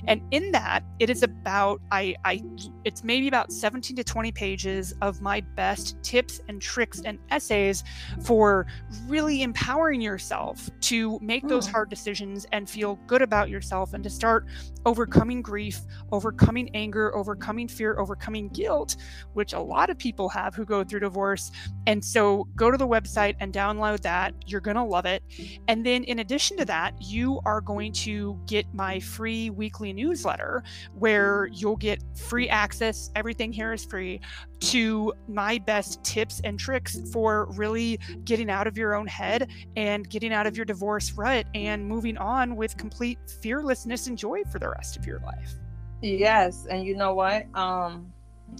[0.08, 2.42] and in that it is about i i
[2.84, 7.84] it's maybe about 17 to 20 pages of my best tips and tricks and essays
[8.24, 8.66] for
[9.08, 11.72] really empowering yourself to make those Mm.
[11.72, 14.46] hard decisions and feel good about yourself and to start
[14.86, 15.80] overcoming grief
[16.12, 18.98] overcoming anger overcoming fear overcoming guilt
[19.34, 21.52] which a lot of people have who go through divorce
[21.88, 24.34] and so go to the website and download that.
[24.46, 25.23] You're going to love it.
[25.68, 30.64] And then in addition to that, you are going to get my free weekly newsletter
[30.98, 33.12] where you'll get free access.
[33.16, 34.22] Everything here is free
[34.60, 40.10] to my best tips and tricks for really getting out of your own head and
[40.10, 44.60] getting out of your divorce rut and moving on with complete fearlessness and joy for
[44.60, 45.56] the rest of your life.
[46.02, 47.46] Yes, and you know what?
[47.56, 48.12] Um,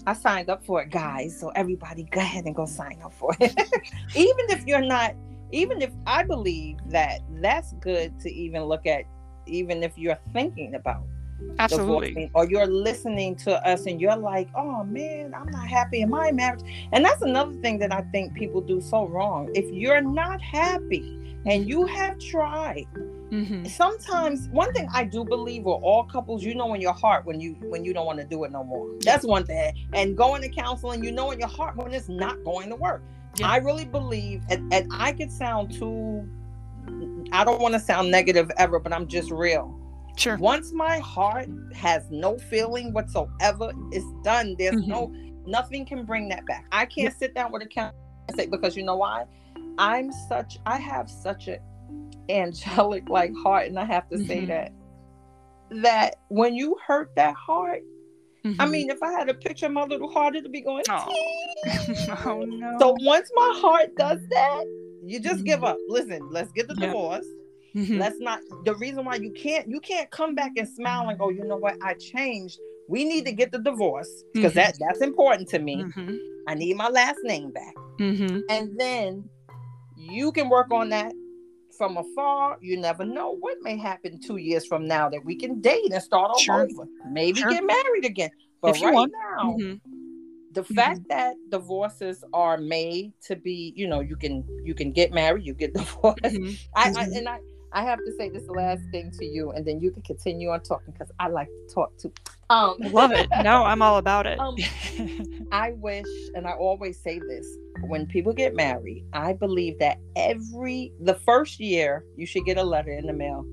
[0.06, 1.38] I signed up for it, guys.
[1.38, 3.52] So everybody, go ahead and go sign up for it.
[4.16, 5.14] even if you're not,
[5.50, 9.04] even if I believe that that's good to even look at,
[9.46, 11.04] even if you're thinking about
[11.58, 12.08] Absolutely.
[12.08, 16.10] divorcing or you're listening to us and you're like, oh man, I'm not happy in
[16.10, 16.60] my marriage.
[16.92, 19.50] And that's another thing that I think people do so wrong.
[19.54, 22.86] If you're not happy and you have tried,
[23.30, 27.24] hmm sometimes one thing I do believe with all couples, you know in your heart
[27.24, 28.88] when you when you don't want to do it no more.
[29.00, 29.74] That's one thing.
[29.92, 33.02] And going to counseling, you know in your heart when it's not going to work.
[33.36, 33.48] Yeah.
[33.48, 36.28] I really believe, and, and I could sound too.
[37.32, 39.78] I don't want to sound negative ever, but I'm just real.
[40.16, 40.36] Sure.
[40.36, 44.54] Once my heart has no feeling whatsoever, it's done.
[44.58, 44.86] There's Mhm.
[44.86, 45.12] no
[45.46, 46.64] nothing can bring that back.
[46.72, 47.94] I can't sit down with a count
[48.28, 49.24] and say because you know why?
[49.78, 51.58] I'm such I have such an
[52.28, 54.48] angelic like heart, and I have to say Mhm.
[54.48, 54.72] that
[55.82, 57.82] that when you hurt that heart,
[58.44, 58.70] I Mhm.
[58.70, 60.84] mean, if I had a picture of my little heart, it'd be going.
[62.26, 62.76] Oh no.
[62.78, 64.64] So once my heart does that,
[65.02, 65.68] you just give Mhm.
[65.68, 65.78] up.
[65.88, 67.26] Listen, let's get the divorce.
[67.74, 67.98] Mhm.
[67.98, 68.40] Let's not.
[68.64, 71.56] The reason why you can't you can't come back and smile and go, you know
[71.56, 71.76] what?
[71.82, 72.58] I changed.
[72.88, 74.56] We need to get the divorce because Mhm.
[74.56, 75.76] that that's important to me.
[75.84, 76.18] Mhm.
[76.46, 78.42] I need my last name back, Mhm.
[78.50, 79.28] and then
[79.96, 81.12] you can work on that
[81.76, 82.58] from afar.
[82.60, 86.02] You never know what may happen two years from now that we can date and
[86.02, 86.62] start all Sure.
[86.62, 86.88] over.
[87.10, 87.50] Maybe Sure.
[87.50, 88.30] get married again.
[88.60, 89.12] But If you right want.
[89.12, 89.80] now, Mhm.
[90.52, 95.12] the fact that divorces are made to be, you know, you can you can get
[95.12, 96.22] married, you get divorced.
[96.22, 96.58] Mhm.
[96.74, 97.16] I, I Mhm.
[97.18, 97.38] and I
[97.74, 100.60] I have to say this last thing to you, and then you can continue on
[100.62, 102.12] talking because I like to talk too.
[102.48, 103.28] Um, Love it.
[103.42, 104.38] No, I'm all about it.
[104.38, 104.56] Um,
[105.52, 107.46] I wish, and I always say this
[107.82, 112.62] when people get married, I believe that every the first year you should get a
[112.62, 113.44] letter in the mail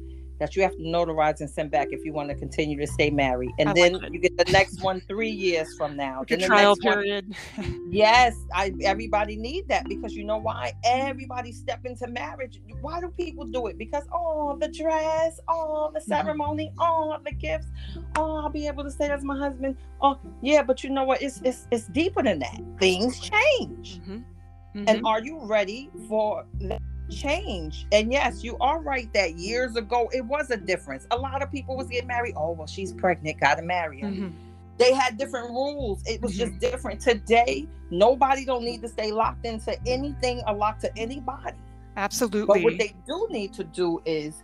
[0.41, 3.09] that you have to notarize and send back if you want to continue to stay
[3.11, 6.23] married, and I then like you get the next one three years from now.
[6.27, 7.35] The trial next one- period.
[7.89, 10.71] Yes, I everybody need that because you know why?
[10.85, 12.59] Everybody step into marriage.
[12.79, 13.77] Why do people do it?
[13.77, 16.09] Because oh, the dress, oh, the Mm-hmm.
[16.11, 17.67] ceremony, oh, the gifts,
[18.17, 19.75] oh, I'll be able to say as my husband.
[20.01, 21.21] Oh, yeah, but you know what?
[21.21, 22.59] It's it's it's deeper than that.
[22.79, 23.99] Things change.
[24.07, 24.23] Mhm.
[24.75, 25.05] And Mhm.
[25.05, 27.85] are you ready for that change?
[27.91, 31.05] And yes, you are right that years ago it was a difference.
[31.11, 32.33] A lot of people was getting married.
[32.37, 34.31] Oh, well, she's pregnant, gotta marry her Mhm.
[34.77, 39.45] they had different rules it was just different today nobody don't need to stay locked
[39.45, 41.57] into anything or locked to anybody
[41.97, 42.47] Absolutely.
[42.47, 44.41] but what they do need to do is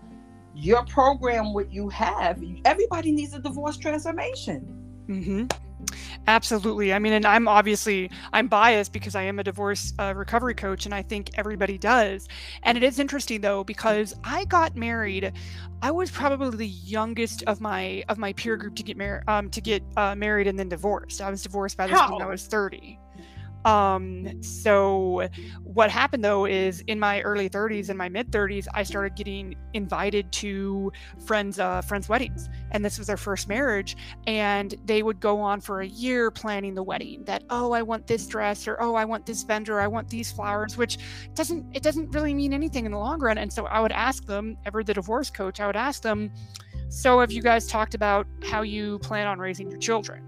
[0.53, 4.60] your program what you have everybody needs a divorce transformation
[5.08, 5.45] hmm
[6.28, 6.94] Absolutely.
[6.94, 10.86] I mean, and I'm obviously I'm biased because I am a divorce uh, recovery coach,
[10.86, 12.28] and I think everybody does.
[12.63, 15.32] And it is interesting though because I got married.
[15.82, 19.50] I was probably the youngest of my of my peer group to get married um,
[19.52, 21.22] to get uh, married and then divorced.
[21.22, 23.00] I was divorced by the time I was 30.
[23.65, 25.28] Um, so
[25.63, 29.56] what happened though is in my early 30s and my mid 30s, I started getting
[29.74, 30.91] invited to
[31.26, 35.60] friends uh, friends weddings, and this was their first marriage, and they would go on
[35.62, 37.24] for a year planning the wedding.
[37.26, 40.32] That oh, I want this dress, or oh, I want this vendor, I want these
[40.32, 40.98] flowers, which
[41.34, 43.38] doesn't it doesn't really mean anything in the long run.
[43.38, 46.32] And so I would ask them, ever the divorce coach, I would ask them,
[46.89, 50.24] so have you guys talked about how you plan on raising your children?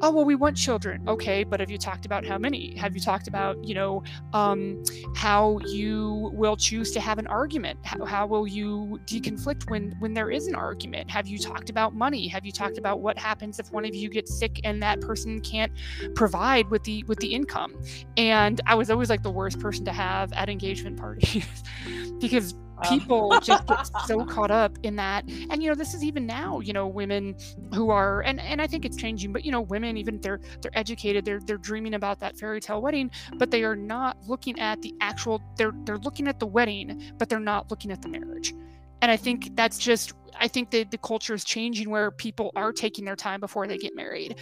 [0.00, 1.06] Oh well we want children.
[1.08, 2.76] Okay but have you talked about how many?
[2.76, 4.82] Have you talked about you know um,
[5.14, 7.78] how you will choose to have an argument?
[7.84, 11.10] How, how will you deconflict when when there is an argument?
[11.10, 12.28] Have you talked about money?
[12.28, 15.40] Have you talked about what happens if one of you gets sick and that person
[15.40, 15.72] can't
[16.14, 17.74] provide with the with the income?
[18.16, 21.46] And i was always like the worst person to have at engagement parties
[22.20, 25.24] because Um, people just get so caught up in that.
[25.50, 27.36] And you know this is even now you know women
[27.74, 30.76] who are and and i think it's changing but you know women even they're they're
[30.78, 34.80] educated they're they're dreaming about that fairy tale wedding but they are not looking at
[34.82, 38.54] the actual they're they're looking at the wedding but they're not looking at the marriage
[39.02, 42.72] and i think that's just I think that the culture is changing where people are
[42.72, 44.36] taking their time before they get married.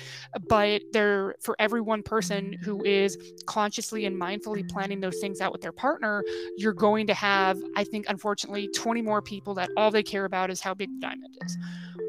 [0.49, 3.16] But they're for every one person who is
[3.47, 6.23] consciously and mindfully planning those things out with their partner,
[6.57, 10.51] you're going to have, I think, unfortunately, 20 more people that all they care about
[10.51, 11.57] is how big the diamond is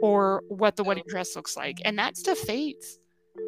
[0.01, 1.77] or what the wedding dress looks like.
[1.85, 2.99] And that stuff fades.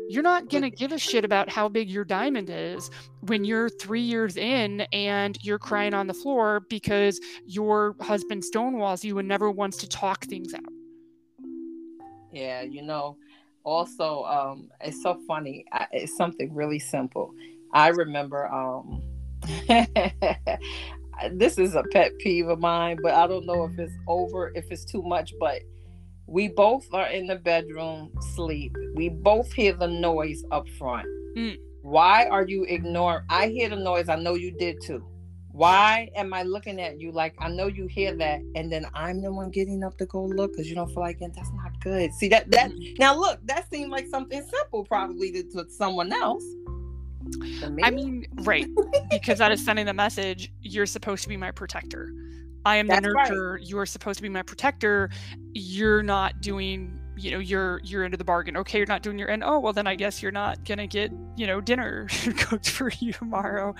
[0.09, 2.89] You're not going to give a shit about how big your diamond is
[3.21, 9.03] when you're three years in and you're crying on the floor because your husband stonewalls
[9.03, 10.63] you and never wants to talk things out.
[12.31, 13.17] Yeah, you know,
[13.63, 15.65] also, um, it's so funny.
[15.71, 17.33] I, it's something really simple.
[17.73, 19.01] I remember, um,
[21.33, 24.71] this is a pet peeve of mine, but I don't know if it's over, if
[24.71, 25.61] it's too much, but
[26.29, 28.75] we both are in the bedroom sleep.
[28.93, 31.07] We both hear the noise up front.
[31.35, 31.57] Mm.
[31.81, 33.25] Why are you ignoring?
[33.29, 34.09] I hear the noise.
[34.09, 35.03] I know you did too.
[35.51, 39.21] Why am I looking at you like I know you hear that, and then I'm
[39.21, 41.33] the one getting up to go look because you don't feel like it?
[41.33, 42.13] That's not good.
[42.13, 42.99] See that that mm.
[42.99, 46.43] now look that seemed like something simple probably to, to someone else.
[47.83, 48.67] I mean, right?
[49.09, 52.13] because that is sending the message you're supposed to be my protector.
[52.65, 53.53] I am That's the nurturer.
[53.55, 53.63] Right.
[53.63, 55.09] You are supposed to be my protector.
[55.53, 58.57] You're not doing, you know, you're you're into the bargain.
[58.57, 59.43] Okay, you're not doing your end.
[59.45, 63.13] Oh, well then I guess you're not gonna get, you know, dinner cooked for you
[63.13, 63.73] tomorrow.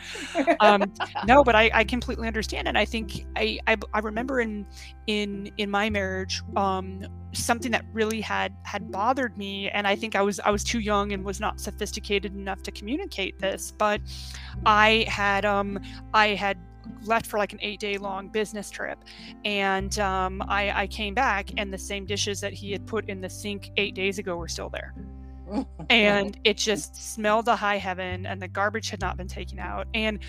[0.60, 0.92] um,
[1.26, 4.66] no, but I, I completely understand, and I think I, I I remember in
[5.08, 10.16] in in my marriage, um, something that really had had bothered me and i think
[10.16, 14.02] i was i was too young and was not sophisticated enough to communicate this but
[14.66, 15.80] i had um
[16.14, 16.58] i had
[17.04, 19.04] left for like an eight day long business trip.
[19.46, 23.22] And um, I, I came back, and the same dishes that he had put in
[23.22, 24.94] the sink eight days ago were still there.
[25.90, 29.88] and it just smelled to high heaven, and the garbage had not been taken out.
[29.94, 30.20] And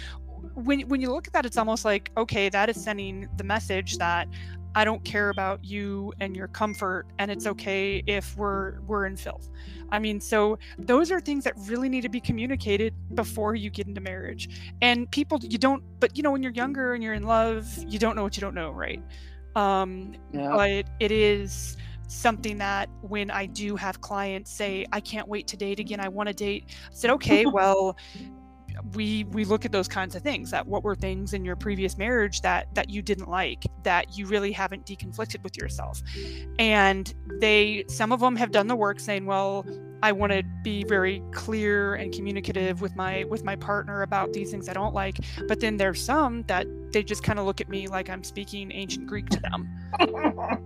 [0.54, 3.98] when when you look at that, it's almost like okay, that is sending the message
[3.98, 4.28] that
[4.74, 9.16] I don't care about you and your comfort, and it's okay if we're we're in
[9.16, 9.48] filth.
[9.90, 13.86] I mean, so those are things that really need to be communicated before you get
[13.86, 14.48] into marriage.
[14.80, 17.98] And people, you don't, but you know, when you're younger and you're in love, you
[17.98, 19.02] don't know what you don't know, right?
[19.56, 20.50] Um, yeah.
[20.54, 25.56] But it is something that when I do have clients say, I can't wait to
[25.56, 27.96] date again, I want to date, I said, okay, well,
[28.94, 31.96] we we look at those kinds of things that what were things in your previous
[31.98, 36.02] marriage that that you didn't like that you really haven't deconflicted with yourself.
[36.58, 39.64] And they some of them have done the work saying well
[40.02, 44.50] I want to be very clear and communicative with my with my partner about these
[44.50, 45.18] things I don't like.
[45.46, 48.72] But then there's some that they just kind of look at me like I'm speaking
[48.72, 49.68] ancient Greek to them.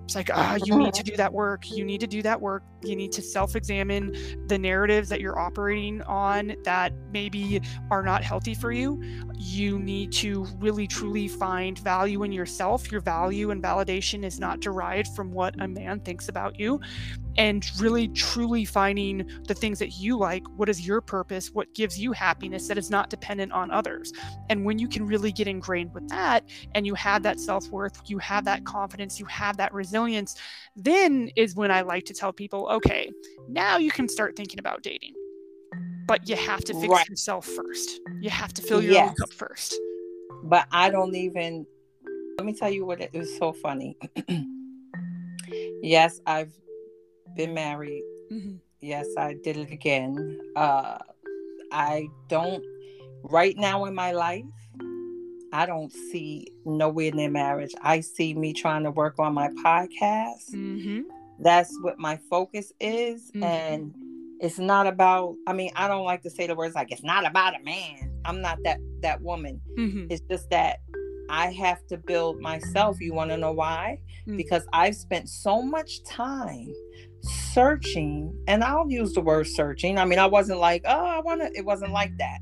[0.05, 1.71] it's like, ah, oh, you need to do that work.
[1.71, 2.63] You need to do that work.
[2.83, 8.55] You need to self-examine the narratives that you're operating on that maybe are not healthy
[8.55, 9.03] for you.
[9.37, 12.91] You need to really truly find value in yourself.
[12.91, 16.81] Your value and validation is not derived from what a man thinks about you
[17.37, 21.99] and really truly finding the things that you like what is your purpose what gives
[21.99, 24.13] you happiness that is not dependent on others.
[24.49, 26.45] And when you can really get ingrained with that
[26.75, 30.37] and you have that self-worth you have that confidence you have that resilience
[30.77, 33.11] then is when i like to tell people okay
[33.49, 35.15] now you can start thinking about dating.
[36.07, 37.09] But you have to fix right.
[37.09, 38.01] yourself first.
[38.21, 39.09] You have to fill your yes.
[39.09, 39.75] own cup first.
[40.45, 41.67] But i don't even
[42.37, 43.97] let me tell you what it was so funny.
[45.83, 46.53] Yes i've
[47.37, 48.03] been married.
[48.33, 48.57] Mm-hmm.
[48.81, 50.41] Yes, I did it again.
[50.57, 50.99] Uh,
[51.73, 52.63] I don't,
[53.23, 54.45] right now in my life,
[55.53, 57.73] I don't see nowhere near marriage.
[57.81, 60.53] I see me trying to work on my podcast.
[60.53, 61.03] Mm-hmm.
[61.41, 63.31] That's what my focus is.
[63.31, 63.43] Mm-hmm.
[63.45, 63.95] And
[64.41, 67.25] it's not about i mean i don't like to say the words like it's not
[67.25, 70.09] about a man i'm not that that woman Mhm.
[70.11, 70.81] it's just that
[71.31, 74.37] i have to build myself you want to know why Mm.
[74.37, 76.69] because i've spent so much time
[77.25, 81.41] searching and i'll use the word searching i mean i wasn't like oh i want
[81.41, 82.39] to it wasn't like that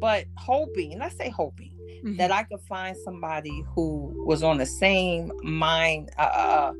[0.00, 1.72] but hoping let's say hoping
[2.04, 2.18] Mhm.
[2.18, 6.72] that I could find somebody who was on the same mind uh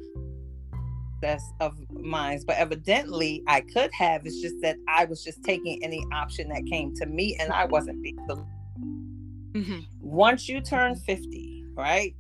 [1.23, 4.27] that's of minds, but evidently I could have.
[4.27, 7.65] It's just that I was just taking any option that came to me, and I
[7.65, 8.37] wasn't being the.
[9.59, 9.87] Mhm.
[10.03, 12.15] Once you turn fifty, right?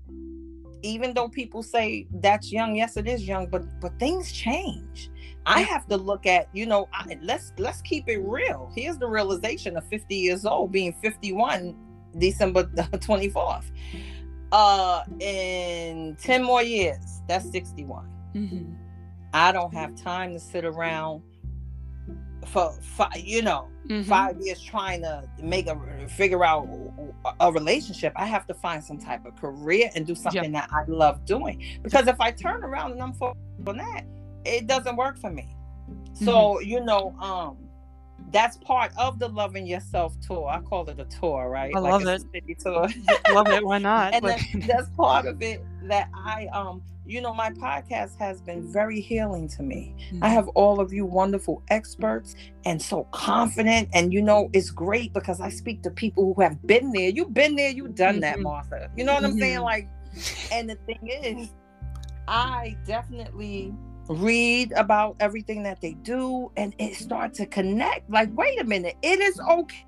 [0.83, 5.11] Even though people say that's young, yes, it is young, but but things change.
[5.47, 8.71] I have to look at, you know, I, let's let's keep it real.
[8.75, 11.75] Here's the realization of 50 years old, being 51
[12.19, 13.65] December the 24th.
[14.53, 18.09] Uh in 10 more years, that's 61.
[18.35, 18.75] Mhm.
[19.33, 21.23] I don't have time to sit around
[22.47, 24.05] for five, you know, Mhm.
[24.05, 25.77] five years trying to make a
[26.09, 26.69] figure out
[27.41, 28.13] a relationship.
[28.17, 31.63] I have to find some type of career and do something that I love doing.
[31.83, 34.05] Because if I turn around and I'm focused on that,
[34.47, 35.49] it doesn't work for me.
[36.15, 36.69] So Mm-hmm.
[36.69, 37.59] you know, um,
[38.33, 40.49] that's part of the loving yourself tour.
[40.49, 41.73] I call it a tour, right?
[41.75, 42.89] I love it's a city tour.
[43.33, 43.65] Love it.
[43.65, 44.15] Why not?
[44.15, 48.41] and Like, that's, that's part of it that I um you know my podcast has
[48.41, 49.95] been very healing to me.
[50.23, 55.13] I have all of you wonderful experts and so confident and you know it's great
[55.13, 57.11] because I speak to people who have been there.
[57.11, 58.43] You've been there, you've done that, Mhm.
[58.43, 58.91] Martha.
[58.97, 59.59] You know what I'm saying?
[59.59, 59.63] Mhm.
[59.63, 59.89] Like
[60.51, 61.51] and the thing is
[62.27, 63.73] I definitely
[64.09, 68.09] read about everything that they do and it starts to connect.
[68.11, 69.85] Like, wait a minute, it is okay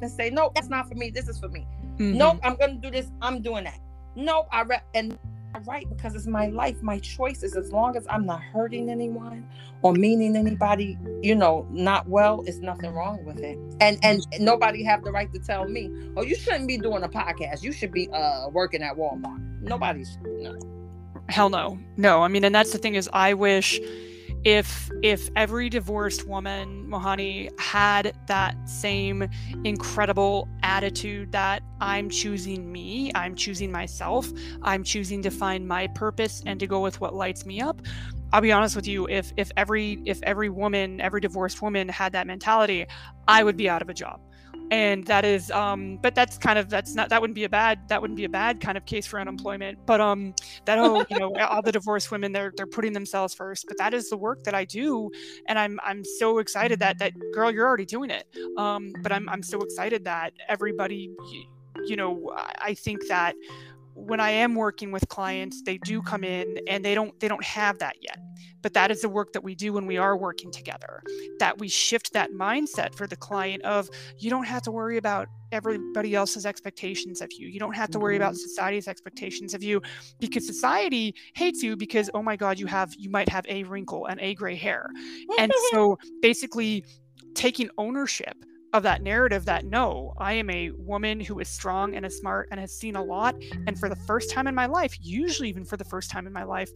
[0.00, 1.10] to say, no, that's not for me.
[1.10, 1.66] This is for me.
[1.96, 2.14] Mhm.
[2.14, 3.10] Nope, I'm gonna do this.
[3.20, 3.80] I'm doing that.
[4.14, 5.18] Nope, I read and
[5.54, 7.56] I write because it's my life, my choices.
[7.56, 9.48] As long as I'm not hurting anyone
[9.82, 13.58] or meaning anybody, you know, not well, it's nothing wrong with it.
[13.80, 17.08] And and nobody have the right to tell me, oh, you shouldn't be doing a
[17.08, 17.62] podcast.
[17.62, 19.40] You should be uh working at Walmart.
[19.62, 20.58] Nobody's no.
[21.28, 21.78] Hell no.
[21.96, 23.78] No i mean and that's the thing is i wish
[24.44, 29.28] if if every divorced woman mohanni had that same
[29.64, 34.30] incredible attitude that i'm choosing me i'm choosing myself
[34.62, 37.82] i'm choosing to find my purpose and to go with what lights me up
[38.32, 42.12] i'll be honest with you if if every if every woman every divorced woman had
[42.12, 42.86] that mentality
[43.26, 44.20] i would be out of a job
[44.70, 47.88] and that is um but that's kind of that's not that wouldn't be a bad
[47.88, 49.78] that wouldn't be a bad kind of case for unemployment.
[49.86, 50.34] But um
[50.66, 53.66] that oh you know all the divorced women they're they're putting themselves first.
[53.66, 55.10] But that is the work that i do.
[55.46, 58.26] And i'm i'm so excited that that girl you're already doing it.
[58.56, 61.10] Um but i'm i'm so excited that everybody
[61.86, 63.34] you know i I think that
[64.06, 67.44] when i am working with clients they do come in and they don't they don't
[67.44, 68.18] have that yet.
[68.60, 71.02] But that is the work that we do when we are working together
[71.38, 75.28] that we shift that mindset for the client of you don't have to worry about
[75.52, 77.48] everybody else's expectations of you.
[77.48, 78.48] You don't have to worry about mm-hmm.
[78.48, 79.80] society's expectations of you
[80.18, 84.06] because society hates you because oh my god you have you might have a wrinkle
[84.06, 84.88] and a gray hair.
[85.38, 86.84] And so basically
[87.34, 88.36] taking ownership
[88.72, 92.48] of that narrative that no i am a woman who is strong and is smart
[92.50, 93.34] and has seen a lot
[93.66, 96.32] and for the first time in my life usually even for the first time in
[96.32, 96.70] my life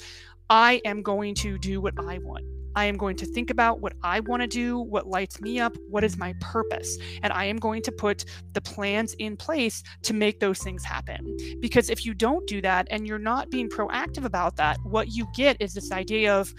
[0.49, 2.45] i am going to do what i want.
[2.75, 5.77] I am going to think about what i want to do what lights me up
[5.91, 8.25] what is my purpose and i am going to put
[8.55, 11.37] the plans in place to make those things happen.
[11.61, 15.27] Because if you don't do that and you're not being proactive about that what you
[15.35, 16.55] get is this idea of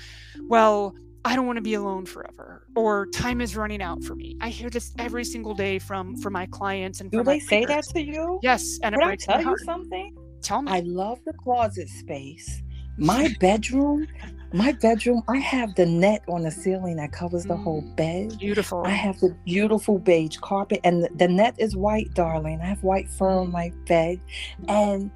[0.47, 0.93] well
[1.25, 4.35] I don't want to be alone forever, or time is running out for me.
[4.41, 7.85] I hear this every single day from from my clients and Do they say that
[7.85, 8.39] to you?
[8.43, 10.17] Yes, and Can I tell you something?
[10.41, 10.71] Tell me.
[10.71, 12.61] I love the closet space.
[12.97, 14.07] My bedroom,
[14.51, 18.37] my bedroom, I have the net on the ceiling that covers the whole mm, bed.
[18.37, 18.83] Beautiful.
[18.85, 22.59] I have the beautiful beige carpet, and the, the net is white, darling.
[22.61, 23.85] I have white fur on my mm.
[23.87, 24.19] bed,
[24.67, 25.09] and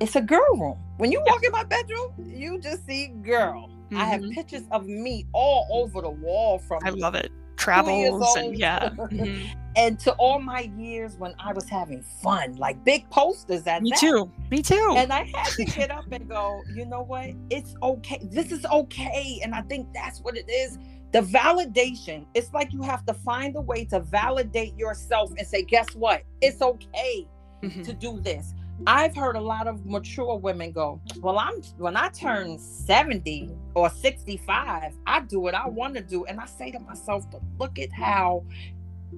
[0.00, 0.78] it's a girl room.
[0.98, 3.70] When you walk in my bedroom, you just see girl.
[3.92, 4.32] I have Mhm.
[4.32, 7.30] pictures of me all over the wall from I love it.
[7.56, 8.88] Travels and yeah.
[8.96, 9.44] mhm.
[9.76, 13.90] and to all my years when I was having fun, like big posters at Me
[13.90, 13.98] that.
[13.98, 14.30] too.
[14.50, 14.94] Me too.
[14.96, 17.30] And I had to get up and go, you know what?
[17.50, 18.20] It's okay.
[18.30, 19.40] This is okay.
[19.42, 20.78] And I think that's what it is.
[21.10, 25.62] The validation, it's like you have to find a way to validate yourself and say,
[25.62, 26.22] guess what?
[26.40, 27.26] It's okay
[27.62, 27.82] Mhm.
[27.84, 28.54] to do this.
[28.86, 33.90] I've heard a lot of mature women go, Well, I'm when I turn 70 or
[33.90, 36.24] 65, I do what I want to do.
[36.26, 38.44] And I say to myself, but look at how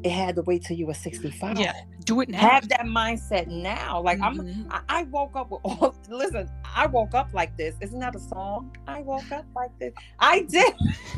[0.03, 1.59] it had to wait till you were 65.
[1.59, 1.73] Yeah.
[2.05, 2.39] Do it now.
[2.39, 4.01] Have that mindset now.
[4.03, 4.67] Like I'm Mhm.
[4.71, 7.77] I, I woke up with all listen, I woke up like this.
[7.81, 8.75] Isn't that a song?
[8.87, 9.93] I woke up like this.
[10.19, 10.75] I did.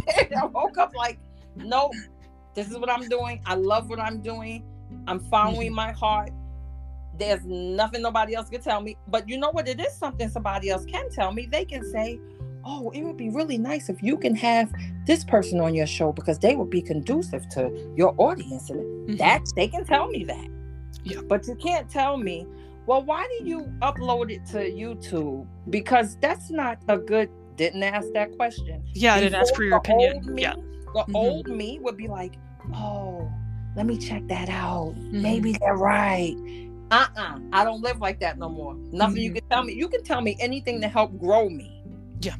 [0.36, 1.20] I woke up like
[1.56, 1.90] no,
[2.54, 3.40] this is what I'm doing.
[3.46, 4.64] I love what I'm doing.
[5.06, 5.76] I'm following Mm-hmm.
[5.76, 6.30] my heart.
[7.18, 8.96] There's nothing nobody else can tell me.
[9.08, 9.68] But you know what?
[9.68, 11.46] It is something somebody else can tell me.
[11.46, 12.18] They can say,
[12.64, 14.72] Oh, it would be really nice if you can have
[15.04, 18.70] this person on your show because they would be conducive to your audience.
[18.70, 19.18] And Mhm.
[19.18, 20.46] that they can tell me that.
[21.02, 21.22] Yeah.
[21.26, 22.46] But you can't tell me,
[22.86, 25.44] well, why did you upload it to YouTube?
[25.70, 28.82] Because that's not a good didn't ask that question.
[28.94, 30.34] yeah, I didn't ask for your opinion.
[30.34, 30.54] me- Yeah.
[30.94, 31.14] The Mhm.
[31.14, 32.34] old me would be like,
[32.74, 33.28] oh,
[33.76, 34.94] let me check that out.
[34.94, 35.22] Mm-hmm.
[35.22, 36.36] Maybe they're right.
[36.92, 37.38] Uh-uh.
[37.52, 38.74] I don't live like that no more.
[38.92, 39.36] Nothing you Mhm.
[39.36, 39.72] can tell me.
[39.72, 41.82] You can tell me anything to help grow me.
[42.20, 42.36] Yeah.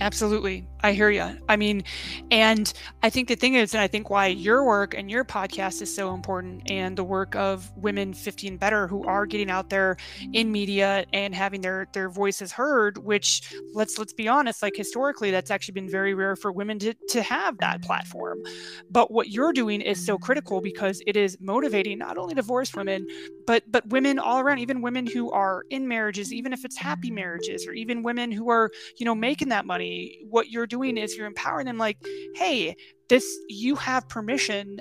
[0.00, 0.66] Absolutely.
[0.84, 1.38] I hear you.
[1.48, 1.84] I mean,
[2.32, 2.72] and
[3.04, 5.94] I think the thing is, and I think why your work and your podcast is
[5.94, 9.96] so important, and the work of women 50 and better who are getting out there
[10.32, 13.42] in media and having their their voices heard, which
[13.74, 17.22] let's let's be honest, like historically, that's actually been very rare for women to to
[17.22, 18.42] have that platform.
[18.90, 23.06] But what you're doing is so critical because it is motivating not only divorced women,
[23.46, 27.10] but but women all around, even women who are in marriages, even if it's happy
[27.12, 31.16] marriages, or even women who are you know making that money what you're doing is
[31.16, 31.98] you're empowering them like
[32.34, 32.74] hey
[33.08, 34.80] this you have permission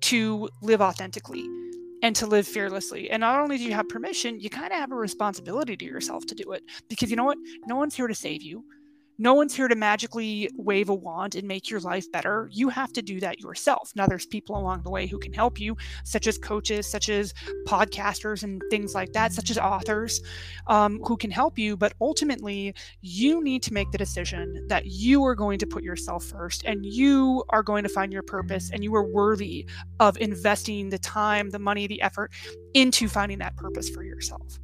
[0.00, 1.46] to live authentically
[2.02, 3.10] and to live fearlessly.
[3.10, 6.26] And not only do you have permission you kind of have a responsibility to yourself
[6.26, 7.38] to do it because you know what?
[7.66, 8.64] No one's here to save you
[9.18, 12.48] no one's here to magically wave a wand and make your life better.
[12.52, 13.92] You have to do that yourself.
[13.96, 17.34] Now, there's people along the way who can help you, such as coaches, such as
[17.66, 20.20] podcasters, and things like that, such as authors
[20.68, 21.76] um, who can help you.
[21.76, 26.24] But ultimately, you need to make the decision that you are going to put yourself
[26.24, 30.90] first and you are going to find your purpose and you are worthy of investing
[30.90, 32.30] the time, the money, the effort
[32.74, 34.58] into finding that purpose for yourself.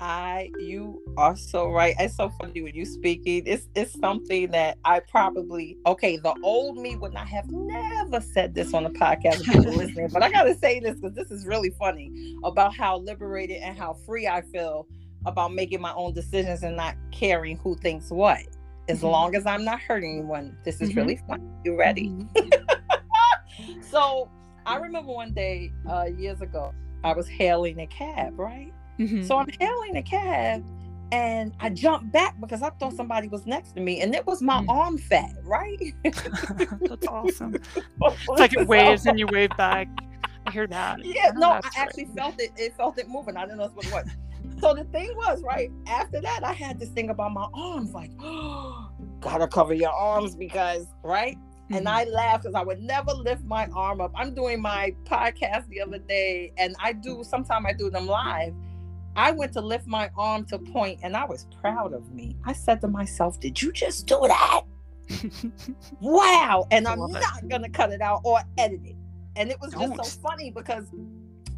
[0.00, 1.94] I you are so right.
[1.98, 3.42] It's so funny when you speaking.
[3.46, 6.16] It's it's something that I probably okay.
[6.16, 9.42] The old me would not have never said this on the podcast.
[9.44, 12.12] People listening, but I gotta say this because this is really funny
[12.44, 14.86] about how liberated and how free I feel
[15.26, 18.40] about making my own decisions and not caring who thinks what.
[18.88, 19.10] As Mhm.
[19.10, 20.96] long as I'm not hurting anyone, this is Mhm.
[20.96, 21.40] really fun.
[21.64, 22.10] You ready?
[22.10, 22.28] Mhm.
[23.90, 24.28] So
[24.66, 26.72] I remember one day uh, years ago,
[27.02, 28.72] I was hailing a cab, right?
[28.98, 29.24] Mhm.
[29.26, 30.64] So I'm hailing a cab
[31.12, 34.42] and I jumped back because I thought somebody was next to me and it was
[34.42, 34.68] my Mm.
[34.68, 35.78] arm fat, right?
[36.04, 37.56] That's awesome.
[38.02, 39.88] It's like it waves and you wave back.
[40.46, 40.98] I hear that.
[41.04, 41.64] Yeah, Oh, no, I right.
[41.78, 42.50] actually felt it.
[42.56, 43.36] It felt it moving.
[43.36, 44.06] I didn't know what it was.
[44.60, 48.10] so the thing was, right after that, I had this thing about my arms, like,
[48.20, 48.88] oh,
[49.20, 51.36] gotta cover your arms because, right?
[51.70, 51.90] And Mhm.
[51.90, 54.10] I laughed because I would never lift my arm up.
[54.14, 58.54] I'm doing my podcast the other day, and I do sometimes I do them live.
[59.16, 62.36] I went to lift my arm to point, and I was proud of me.
[62.44, 64.62] I said to myself, "Did you just do that?
[66.00, 68.96] Wow!" And I I'm not gonna cut it out or edit it.
[69.36, 70.04] And it was just Don't.
[70.04, 70.86] so funny because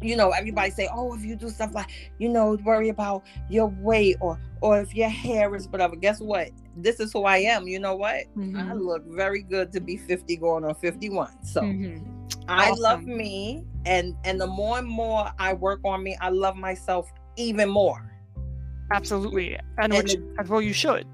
[0.01, 3.67] you know everybody say oh if you do stuff like you know worry about your
[3.81, 7.67] weight or or if your hair is whatever guess what this is who i am
[7.67, 8.81] you know what i Mhm.
[8.81, 12.03] look very good to be 50 going on 51 so Mhm.
[12.47, 16.55] i love me and and the more and more i work on me i love
[16.55, 18.07] myself even more
[18.93, 19.55] Absolutely.
[19.77, 21.07] And, And which, as well, you should.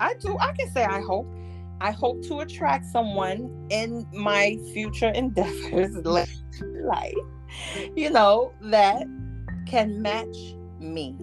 [0.00, 1.26] i do i can say i hope
[1.80, 5.94] i hope to attract someone in my future endeavors
[6.82, 7.14] life
[7.96, 9.06] you know that
[9.66, 10.36] can match
[10.78, 11.16] me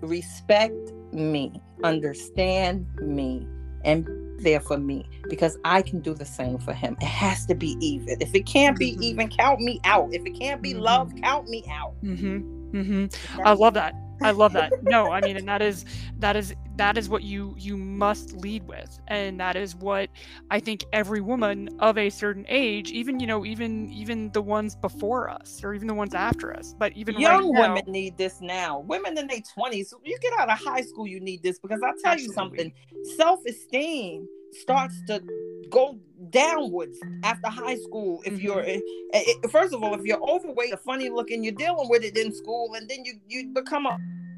[0.00, 3.46] respect me understand me
[3.84, 4.08] and
[4.38, 7.76] there for me because i can do the same for him it has to be
[7.80, 11.48] even if it can't be even count me out if it can't be love count
[11.48, 12.55] me out Mm-hmm.
[12.72, 13.42] Mm-hmm.
[13.46, 13.94] I love that.
[14.22, 14.72] I love that.
[14.82, 15.84] No, I mean, and that is
[16.18, 20.10] that is that is what you you must lead with, and that is what
[20.50, 24.76] I think every woman of a certain age, even you know, even even the ones
[24.76, 28.16] before us, or even the ones after us, but even young right now, women need
[28.16, 31.58] this now women in their 20s you get out of high school you need this
[31.58, 32.72] because i'll tell you something
[33.16, 34.28] self-esteem
[34.62, 35.22] starts to
[35.70, 35.98] go
[36.30, 38.80] downwards after high school if you're Mm-hmm.
[39.14, 42.16] eh, eh, first of all if you're overweight or funny looking you're dealing with it
[42.16, 43.96] in school and then you you become a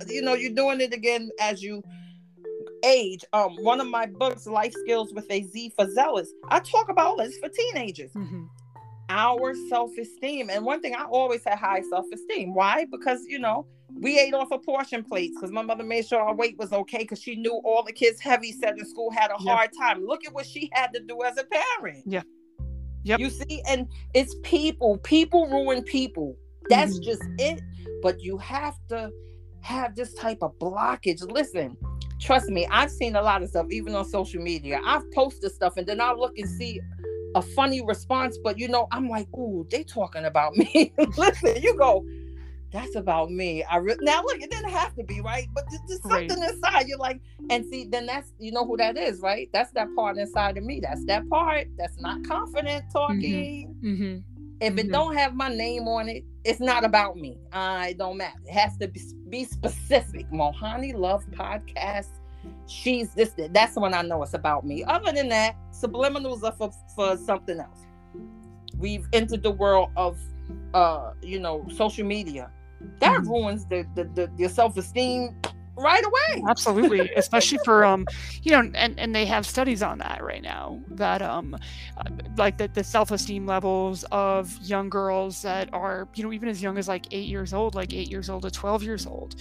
[0.08, 1.82] you know you're doing it again as you
[2.84, 6.88] age um one of my books life skills with a z for zealous i talk
[6.88, 8.48] about this for teenagers Mhm.
[9.08, 10.50] Our self-esteem.
[10.50, 12.54] And one thing I always had high self-esteem.
[12.54, 12.86] Why?
[12.90, 16.34] Because you know, we ate off of portion plates because my mother made sure our
[16.34, 19.36] weight was okay because she knew all the kids heavy set in school had a
[19.40, 19.54] Yeah.
[19.54, 20.04] hard time.
[20.04, 22.04] Look at what she had to do as a parent.
[22.06, 22.22] Yeah.
[23.04, 23.20] Yep.
[23.20, 24.98] You see, and it's people.
[24.98, 26.36] People ruin people.
[26.68, 27.04] That's Mhm.
[27.04, 27.60] just it.
[28.02, 29.10] But you have to
[29.62, 31.22] have this type of blockage.
[31.32, 31.76] Listen,
[32.20, 34.80] trust me, I've seen a lot of stuff, even on social media.
[34.84, 36.80] I've posted stuff and then I'll look and see
[37.34, 40.92] a funny response, but you know, I'm like, ooh, they talking about me.
[41.16, 42.04] Listen, you go,
[42.70, 43.64] that's about me.
[43.64, 46.50] I re- now look, it didn't have to be right, but there's, there's something right.
[46.50, 46.88] inside.
[46.88, 47.20] You're like,
[47.50, 49.48] and see, then that's you know who that is, right?
[49.52, 50.80] That's that part inside of me.
[50.80, 53.74] That's that part that's not confident talking.
[53.82, 53.88] Mm-hmm.
[53.88, 54.18] Mm-hmm.
[54.60, 54.78] If mm-hmm.
[54.78, 57.38] it don't have my name on it, it's not about me.
[57.52, 58.38] Uh, it don't matter.
[58.44, 60.30] It has to be, be specific.
[60.32, 62.10] Mohanni Love Podcast.
[62.66, 63.34] She's this.
[63.50, 64.84] That's when I know it's about me.
[64.84, 67.80] Other than that, subliminals are for, for something else.
[68.78, 70.18] We've entered the world of,
[70.74, 72.50] uh, you know, social media.
[73.00, 73.30] That mm-hmm.
[73.30, 75.36] ruins the, the, the your self esteem
[75.78, 76.42] right away.
[76.48, 78.06] Absolutely, especially for um,
[78.42, 81.54] you know, and and they have studies on that right now that um,
[81.96, 82.04] uh,
[82.36, 86.78] like the, the self-esteem levels of young girls that are you know even as young
[86.78, 89.36] as like eight years old, like eight years old to twelve years old,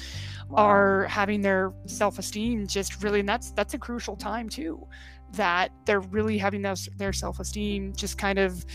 [0.50, 0.64] wow.
[0.64, 4.86] are having their self-esteem just really, and that's that's a crucial time too,
[5.34, 8.66] that they're really having those their self-esteem just kind of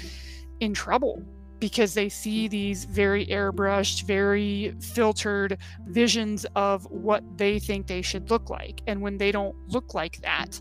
[0.60, 1.22] in trouble
[1.62, 5.56] because they see these very airbrushed, very filtered
[5.86, 8.82] visions of what they think they should look like.
[8.88, 10.60] And when they don't look like that,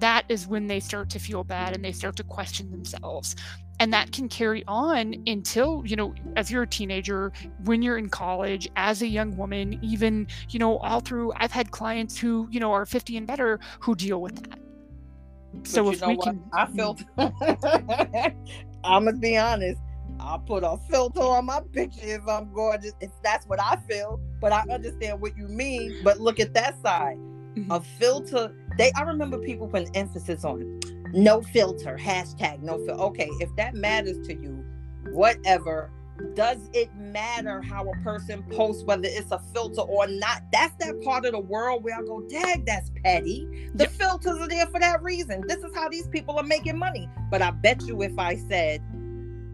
[0.00, 3.36] that is when they start to feel bad and they start to question themselves.
[3.78, 7.30] And that can carry on until, you know, as you're a teenager,
[7.62, 11.70] when you're in college, as a young woman, even, you know, all through, I've had
[11.70, 14.58] clients who, you know, are 50 and better who deal with that.
[15.54, 16.24] But so if we what?
[16.24, 16.74] can, I mm.
[16.74, 16.98] feel,
[18.82, 19.80] I'm gonna be honest.
[20.30, 24.20] I'll put a filter on my picture if I'm gorgeous, if that's what I feel.
[24.40, 26.02] But I understand what you mean.
[26.04, 27.16] But look at that side.
[27.16, 27.72] Mm-hmm.
[27.72, 30.78] A filter, they I remember people putting emphasis on
[31.12, 33.02] no filter, hashtag no filter.
[33.02, 34.64] Okay, if that matters to you,
[35.10, 35.90] whatever.
[36.34, 40.42] Does it matter how a person posts, whether it's a filter or not?
[40.52, 43.48] That's that part of the world where I go, dag, that's petty.
[43.74, 43.92] The yep.
[43.92, 45.42] filters are there for that reason.
[45.48, 47.08] This is how these people are making money.
[47.30, 48.82] But I bet you if I said,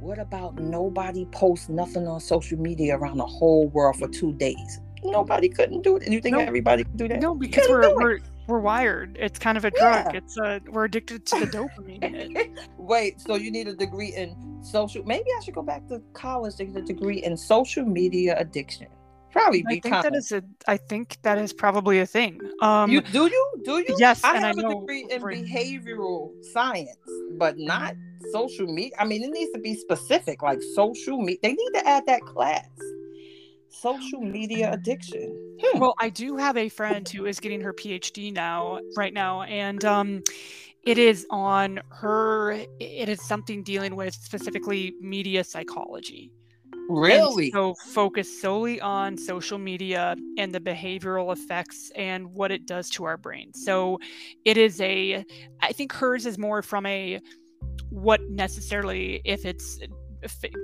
[0.06, 4.80] what about nobody post nothing on social media around the whole world for two days?
[5.02, 6.04] Nobody couldn't do it.
[6.04, 7.20] And you think no, everybody could do that?
[7.20, 9.16] No, because we're we're, we're wired.
[9.20, 10.06] It's kind of a drug.
[10.12, 10.18] Yeah.
[10.18, 12.56] It's a we're addicted to the dopamine.
[12.78, 15.04] Wait, so you need a degree in social?
[15.04, 18.86] Maybe I should go back to college to get a degree in social media addiction
[19.36, 20.42] probably I think that is a.
[20.66, 22.40] I think that is probably a thing.
[22.62, 23.96] Um, you do you do you?
[23.98, 26.96] Yes, I have a degree in behavioral science,
[27.38, 27.94] but not
[28.32, 28.96] social media.
[28.98, 31.38] I mean, it needs to be specific, like social media.
[31.42, 32.68] They need to add that class.
[33.68, 35.36] Social media addiction.
[35.62, 35.78] Hmm.
[35.78, 39.84] Well, I do have a friend who is getting her PhD now, right now, and
[39.84, 40.22] um,
[40.84, 42.52] it is on her.
[42.80, 46.32] It is something dealing with specifically media psychology.
[46.88, 47.46] Really?
[47.46, 52.90] And so focus solely on social media and the behavioral effects and what it does
[52.90, 53.52] to our brain.
[53.54, 53.98] So
[54.44, 55.24] it is a
[55.60, 57.20] I think hers is more from a
[57.90, 59.78] what necessarily if it's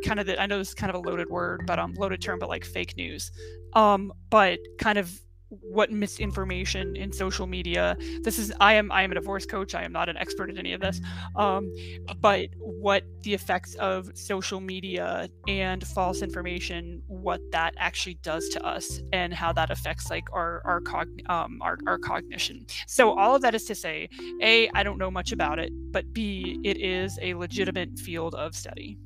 [0.04, 2.22] kind of the I know this is kind of a loaded word, but um loaded
[2.22, 3.30] term, but like fake news.
[3.74, 5.12] Um, but kind of
[5.60, 7.96] what misinformation in social media.
[8.22, 9.74] This is i am i am a divorce coach.
[9.74, 11.00] I am not an expert at any of this.
[11.36, 11.72] Um,
[12.20, 18.64] but what the effects of social media and false information what that actually does to
[18.64, 22.66] us and how that affects like our our, cog- um, our, our cognition.
[22.86, 24.08] So all of that is to say
[24.40, 28.54] a i don't know much about it but b it is a legitimate field of
[28.54, 28.98] study.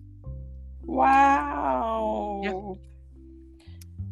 [0.82, 2.40] Wow.
[2.44, 2.86] Yeah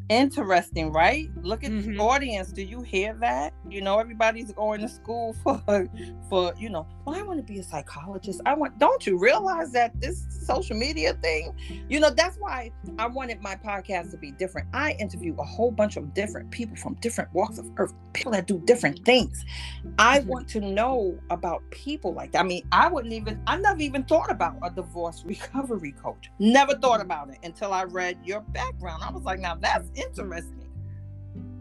[0.09, 1.30] interesting right?
[1.42, 1.96] Look at mm-hmm.
[1.96, 2.52] the audience.
[2.52, 3.55] Do you hear that?
[3.68, 5.88] You know everybody's going to school for
[6.28, 8.40] for you know well i want to be a psychologist.
[8.46, 11.55] I want don't you realize that this social media thing?
[11.88, 14.68] You know that's why i wanted my podcast to be different.
[14.72, 18.46] I interview a whole bunch of different people from different walks of earth people that
[18.46, 19.44] do different things.
[19.98, 20.28] I mm-hmm.
[20.28, 22.40] want to know about people like that.
[22.40, 26.30] I mean i wouldn't even i never even thought about a divorce recovery coach.
[26.38, 29.02] Never thought about it until i read your background.
[29.02, 30.68] I was like now that's interesting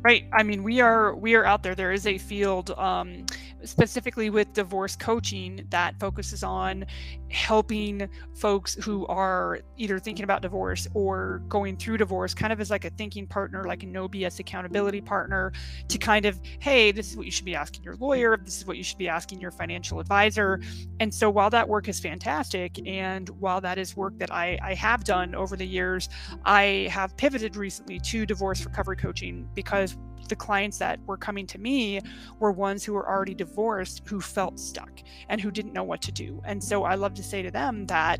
[0.01, 1.75] right i mean we are we are out there.
[1.75, 3.25] There is a field um
[3.63, 6.85] specifically with divorce coaching that focuses on
[7.29, 12.69] helping folks who are either thinking about divorce or going through divorce kind of as
[12.69, 15.51] like a thinking partner like a no bs accountability partner
[15.87, 18.37] to kind of hey this is what you should be asking your lawyer.
[18.43, 20.61] This is what you should be asking your financial advisor.
[20.99, 24.73] And so while that work is fantastic and while that is work that i, I
[24.73, 26.09] have done over the years
[26.45, 29.97] i have pivoted recently to divorce recovery coaching because
[30.29, 32.01] the clients that were coming to me
[32.39, 36.11] were ones who were already divorced who felt stuck and who didn't know what to
[36.11, 36.41] do.
[36.45, 38.19] And so I love to say to them that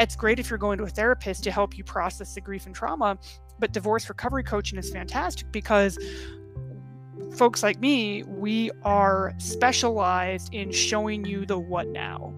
[0.00, 2.74] it's great if you're going to a therapist to help you process the grief and
[2.74, 3.18] trauma,
[3.58, 5.98] but divorce recovery coaching is fantastic because
[7.36, 12.32] folks like me, we are specialized in showing you the what now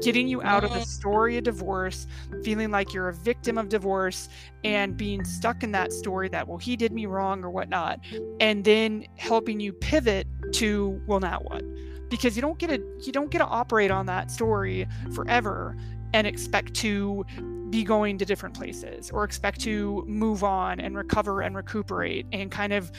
[0.00, 2.06] getting you out of the story of divorce,
[2.42, 4.28] feeling like you're a victim of divorce,
[4.64, 8.00] and being stuck in that story that, well, he did me wrong or whatnot,
[8.40, 11.62] and then helping you pivot to, well, now what?
[12.08, 15.76] Because you don't get to you don't get to operate on that story forever
[16.12, 17.24] and expect to
[17.70, 22.50] be going to different places or expect to move on and recover and recuperate and
[22.50, 22.92] kind of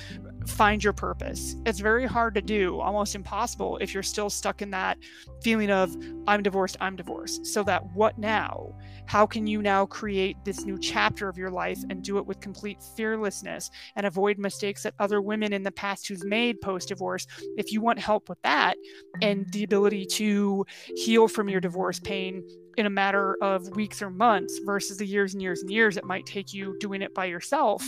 [0.50, 1.56] find your purpose.
[1.66, 4.98] It's very hard to do, almost impossible if you're still stuck in that
[5.42, 5.96] feeling of
[6.28, 7.46] I'm divorced, I'm divorced.
[7.46, 8.74] So that what now?
[9.06, 12.40] How can you now create this new chapter of your life and do it with
[12.40, 17.28] complete fearlessness and avoid mistakes that other women in the past who've made post divorce?
[17.58, 18.78] If you want help with that
[19.22, 20.66] and the ability to
[20.96, 22.44] heal from your divorce pain
[22.78, 26.06] in a matter of weeks or months versus the years and years and years it
[26.06, 27.88] might take you doing it by yourself,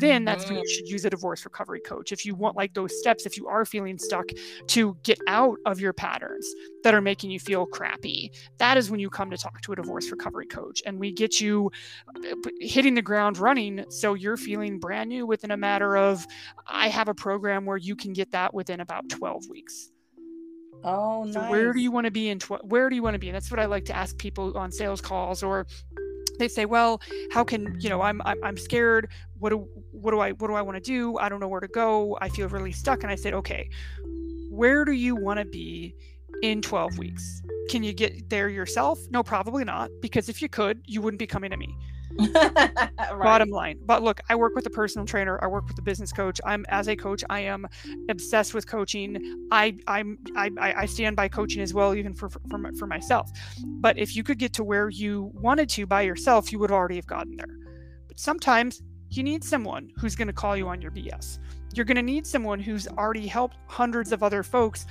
[0.00, 0.68] then that's when you mm.
[0.68, 2.12] should use a divorce recovery coach.
[2.12, 4.26] If you want like those steps, if you are feeling stuck
[4.68, 6.46] to get out of your patterns
[6.82, 9.76] that are making you feel crappy, that is when you come to talk to a
[9.76, 11.70] divorce recovery coach and we get you
[12.16, 16.26] uh, hitting the ground running so you're feeling brand new within a matter of
[16.66, 19.90] I have a program where you can get that within about 12 weeks.
[20.84, 21.34] Oh, nice.
[21.34, 22.38] So where do you want to be in?
[22.38, 23.28] Tw- where do you want to be?
[23.28, 25.66] And that's what I like to ask people on sales calls, or
[26.38, 27.00] they say, "Well,
[27.32, 28.02] how can you know?
[28.02, 29.08] I'm I'm, I'm scared.
[29.38, 31.18] What do what do I what do I want to do?
[31.18, 32.18] I don't know where to go.
[32.20, 33.70] I feel really stuck." And I said, "Okay,
[34.50, 35.94] where do you want to be
[36.42, 37.42] in 12 weeks?
[37.70, 38.98] Can you get there yourself?
[39.10, 39.90] No, probably not.
[40.02, 41.74] Because if you could, you wouldn't be coming to me."
[42.18, 43.18] right.
[43.18, 46.12] bottom line but look i work with a personal trainer i work with a business
[46.12, 47.66] coach i'm as a coach i am
[48.08, 52.72] obsessed with coaching i i'm i i stand by coaching as well even for for,
[52.78, 53.30] for myself
[53.64, 56.96] but if you could get to where you wanted to by yourself you would already
[56.96, 57.58] have gotten there
[58.06, 61.38] but sometimes you need someone who's going to call you on your bs
[61.76, 64.86] you're going to need someone who's already helped hundreds of other folks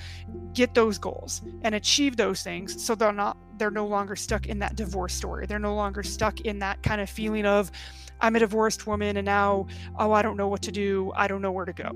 [0.52, 4.58] get those goals and achieve those things so they're not they're no longer stuck in
[4.58, 7.70] that divorce story they're no longer stuck in that kind of feeling of
[8.20, 9.66] i'm a divorced woman and now
[9.98, 11.90] oh i don't know what to do i don't know where to go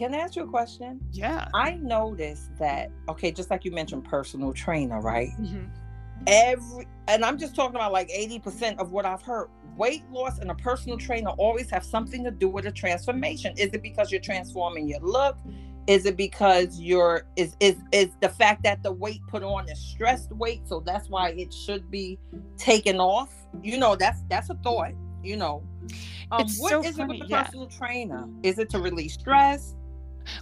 [0.00, 0.98] can I ask you a question?
[1.12, 1.46] Yeah.
[1.52, 5.28] I noticed that, okay, just like you mentioned personal trainer, right?
[5.38, 5.64] Mm-hmm.
[6.26, 10.50] Every, and I'm just talking about like 80% of what I've heard weight loss and
[10.50, 13.54] a personal trainer always have something to do with a transformation.
[13.56, 15.38] Is it because you're transforming your look?
[15.86, 19.78] Is it because you're is is is the fact that the weight put on is
[19.78, 22.18] stressed weight, so that's why it should be
[22.56, 23.34] taken off?
[23.62, 24.92] You know, that's that's a thought.
[25.22, 25.62] You know,
[26.30, 27.78] um, what so is funny, it with the personal yeah.
[27.78, 28.28] trainer?
[28.42, 29.74] Is it to release stress?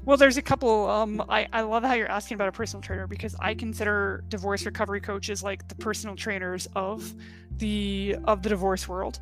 [0.04, 0.88] Well, there's a couple.
[0.88, 4.66] Um, I, I love how you're asking about a personal trainer because I consider divorce
[4.66, 7.14] recovery coaches like the personal trainers of
[7.58, 9.20] the of the divorce world.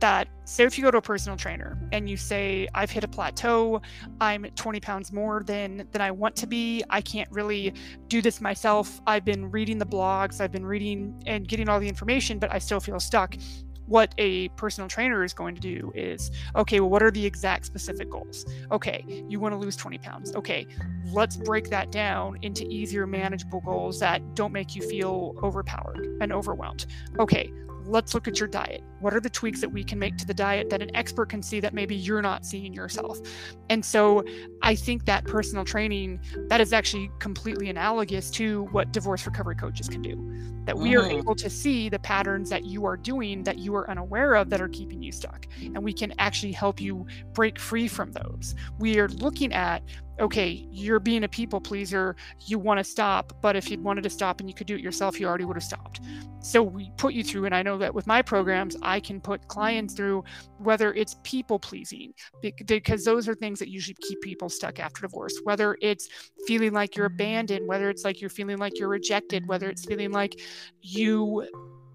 [0.00, 3.08] That so if you go to a personal trainer and you say I've hit a
[3.08, 3.82] plateau,
[4.18, 6.82] I'm 20 pounds more than than I want to be.
[6.88, 7.74] I can't really
[8.08, 9.00] do this myself.
[9.06, 12.58] I've been reading the blogs, I've been reading and getting all the information, but I
[12.58, 13.36] still feel stuck
[13.90, 17.66] what a personal trainer is going to do is okay, well, what are the exact
[17.66, 18.46] specific goals?
[18.70, 20.32] Okay, you want to lose 20 pounds.
[20.36, 20.64] Okay,
[21.06, 26.32] let's break that down into easier, manageable goals that don't make you feel overpowered and
[26.32, 26.86] overwhelmed.
[27.18, 27.52] Okay,
[27.84, 28.82] let's look at your diet.
[29.00, 31.42] What are the tweaks that we can make to the diet that an expert can
[31.42, 33.18] see that maybe you're not seeing yourself?
[33.70, 34.24] And so
[34.62, 39.88] I think that personal training that is actually completely analogous to what divorce recovery coaches
[39.88, 40.16] can do.
[40.64, 41.18] That we are mm-hmm.
[41.18, 44.60] able to see the patterns that you are doing that you are unaware of that
[44.60, 45.46] are keeping you stuck.
[45.60, 48.54] And we can actually help you break free from those.
[48.78, 49.82] We are looking at
[50.20, 52.14] okay, you're being a people pleaser,
[52.46, 54.80] you want to stop, but if you'd wanted to stop and you could do it
[54.80, 56.00] yourself, you already would have stopped.
[56.42, 59.48] So we put you through, and I know that with my programs, I can put
[59.48, 60.24] clients through
[60.58, 62.12] whether it's people pleasing,
[62.66, 66.08] because those are things that usually keep people stuck after divorce, whether it's
[66.46, 70.12] feeling like you're abandoned, whether it's like you're feeling like you're rejected, whether it's feeling
[70.12, 70.40] like
[70.82, 71.46] you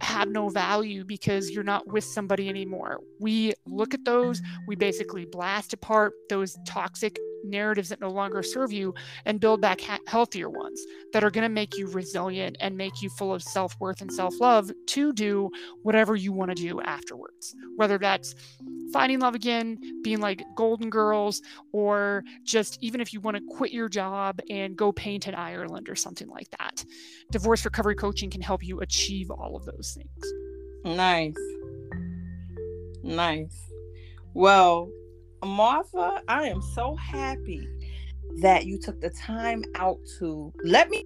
[0.01, 2.99] have no value because you're not with somebody anymore.
[3.19, 7.17] We look at those, we basically blast apart those toxic
[7.49, 8.93] narratives that no longer serve you
[9.25, 10.81] and build back ha- healthier ones
[11.13, 14.11] that are going to make you resilient and make you full of self worth and
[14.11, 15.49] self love to do
[15.83, 17.55] whatever you want to do afterwards.
[17.75, 18.35] Whether that's
[18.91, 21.41] finding love again, being like Golden Girls,
[21.71, 25.89] or just even if you want to quit your job and go paint in Ireland
[25.89, 26.83] or something like that.
[27.31, 30.95] Divorce recovery coaching can help you achieve all of those things.
[30.95, 31.35] Nice.
[33.03, 33.71] Nice.
[34.33, 34.89] Well,
[35.45, 37.67] Martha, I am so happy
[38.41, 41.05] that you took the time out to let me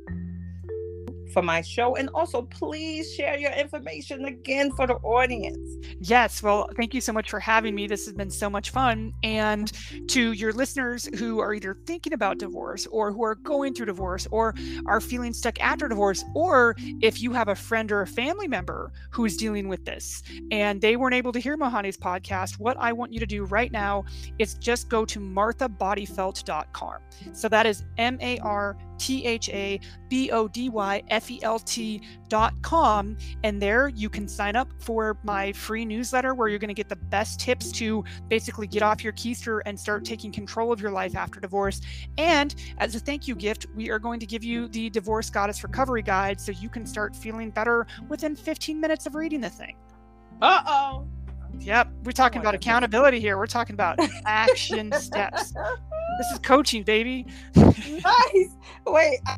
[1.34, 1.96] for my show.
[1.96, 5.86] And also, please share your information again for the audience.
[6.00, 6.42] Yes.
[6.44, 7.88] Well, thank you so much for having me.
[7.88, 9.14] This has been so much fun.
[9.24, 9.72] And
[10.10, 14.28] to your listeners who are either thinking about divorce or who are going through divorce
[14.32, 14.56] or
[14.86, 18.92] are feeling stuck after divorce, or if you have a friend or a family member
[19.12, 22.94] who is dealing with this and they weren't able to hear Mohanni's podcast, what I
[22.94, 24.06] want you to do right now
[24.38, 26.96] is just go to marthabodyfelt.com.
[27.34, 29.80] So that is M A R T H A
[30.10, 33.18] B O D Y F E L T dot com.
[33.44, 36.90] And there you can sign up for my free newsletter where you're going to get
[36.90, 40.92] the best tips to basically get off your keister and start taking control of your
[40.92, 41.82] life after divorce.
[42.18, 45.64] And as a thank you gift, we are going to give you the Divorce Goddess
[45.64, 49.76] Recovery Guide so you can start feeling better within 15 minutes of reading the thing.
[50.42, 51.08] Uh oh.
[51.60, 53.38] Yep, we're talking about accountability here.
[53.38, 55.54] We're talking about action steps.
[56.18, 57.26] This is coaching, baby.
[57.56, 58.56] nice.
[58.86, 59.38] Wait, I,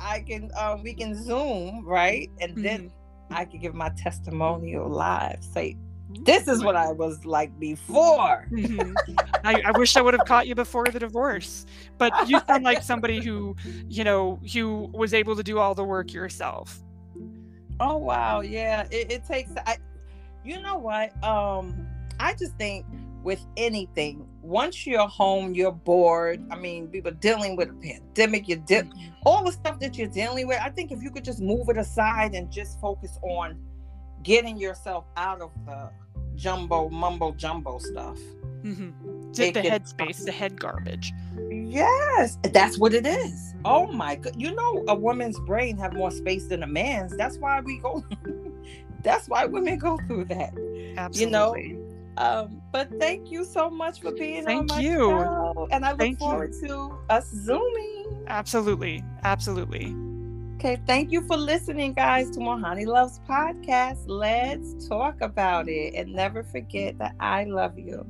[0.00, 3.34] I can um we can zoom right, and then mm-hmm.
[3.34, 5.42] I can give my testimonial live.
[5.42, 5.76] Say,
[6.20, 8.46] this is what I was like before.
[8.52, 9.14] Mm-hmm.
[9.44, 11.66] I, I, wish I would have caught you before the divorce,
[11.98, 13.56] but you sound like somebody who,
[13.88, 16.80] you know, who was able to do all the work yourself.
[17.80, 18.86] Oh wow, yeah.
[18.90, 19.52] It, it takes.
[19.66, 19.78] I,
[20.44, 21.12] you know what?
[21.24, 21.86] Um,
[22.20, 22.86] I just think
[23.22, 26.44] with anything, once you're home, you're bored.
[26.50, 28.48] I mean, we were dealing with a pandemic.
[28.48, 29.12] You did mm-hmm.
[29.24, 30.58] all the stuff that you're dealing with.
[30.60, 33.56] I think if you could just move it aside and just focus on
[34.22, 35.90] getting yourself out of the
[36.34, 38.18] jumbo mumbo jumbo stuff.
[38.62, 39.32] Mm-hmm.
[39.32, 41.12] The, the headspace, the head garbage.
[41.50, 43.54] Yes, that's what it is.
[43.64, 44.34] Oh my god!
[44.36, 47.16] You know, a woman's brain have more space than a man's.
[47.16, 48.04] That's why we go.
[49.02, 50.52] that's why women go through that.
[50.96, 51.20] Absolutely.
[51.20, 51.81] You know.
[52.16, 54.98] Um, but thank you so much for being thank on my you.
[54.98, 56.68] show, and I look thank forward you.
[56.68, 58.24] to us zooming.
[58.26, 59.94] Absolutely, absolutely.
[60.56, 64.04] Okay, thank you for listening, guys, to Mohanni Loves podcast.
[64.06, 68.06] Let's talk about it, and never forget that I love you.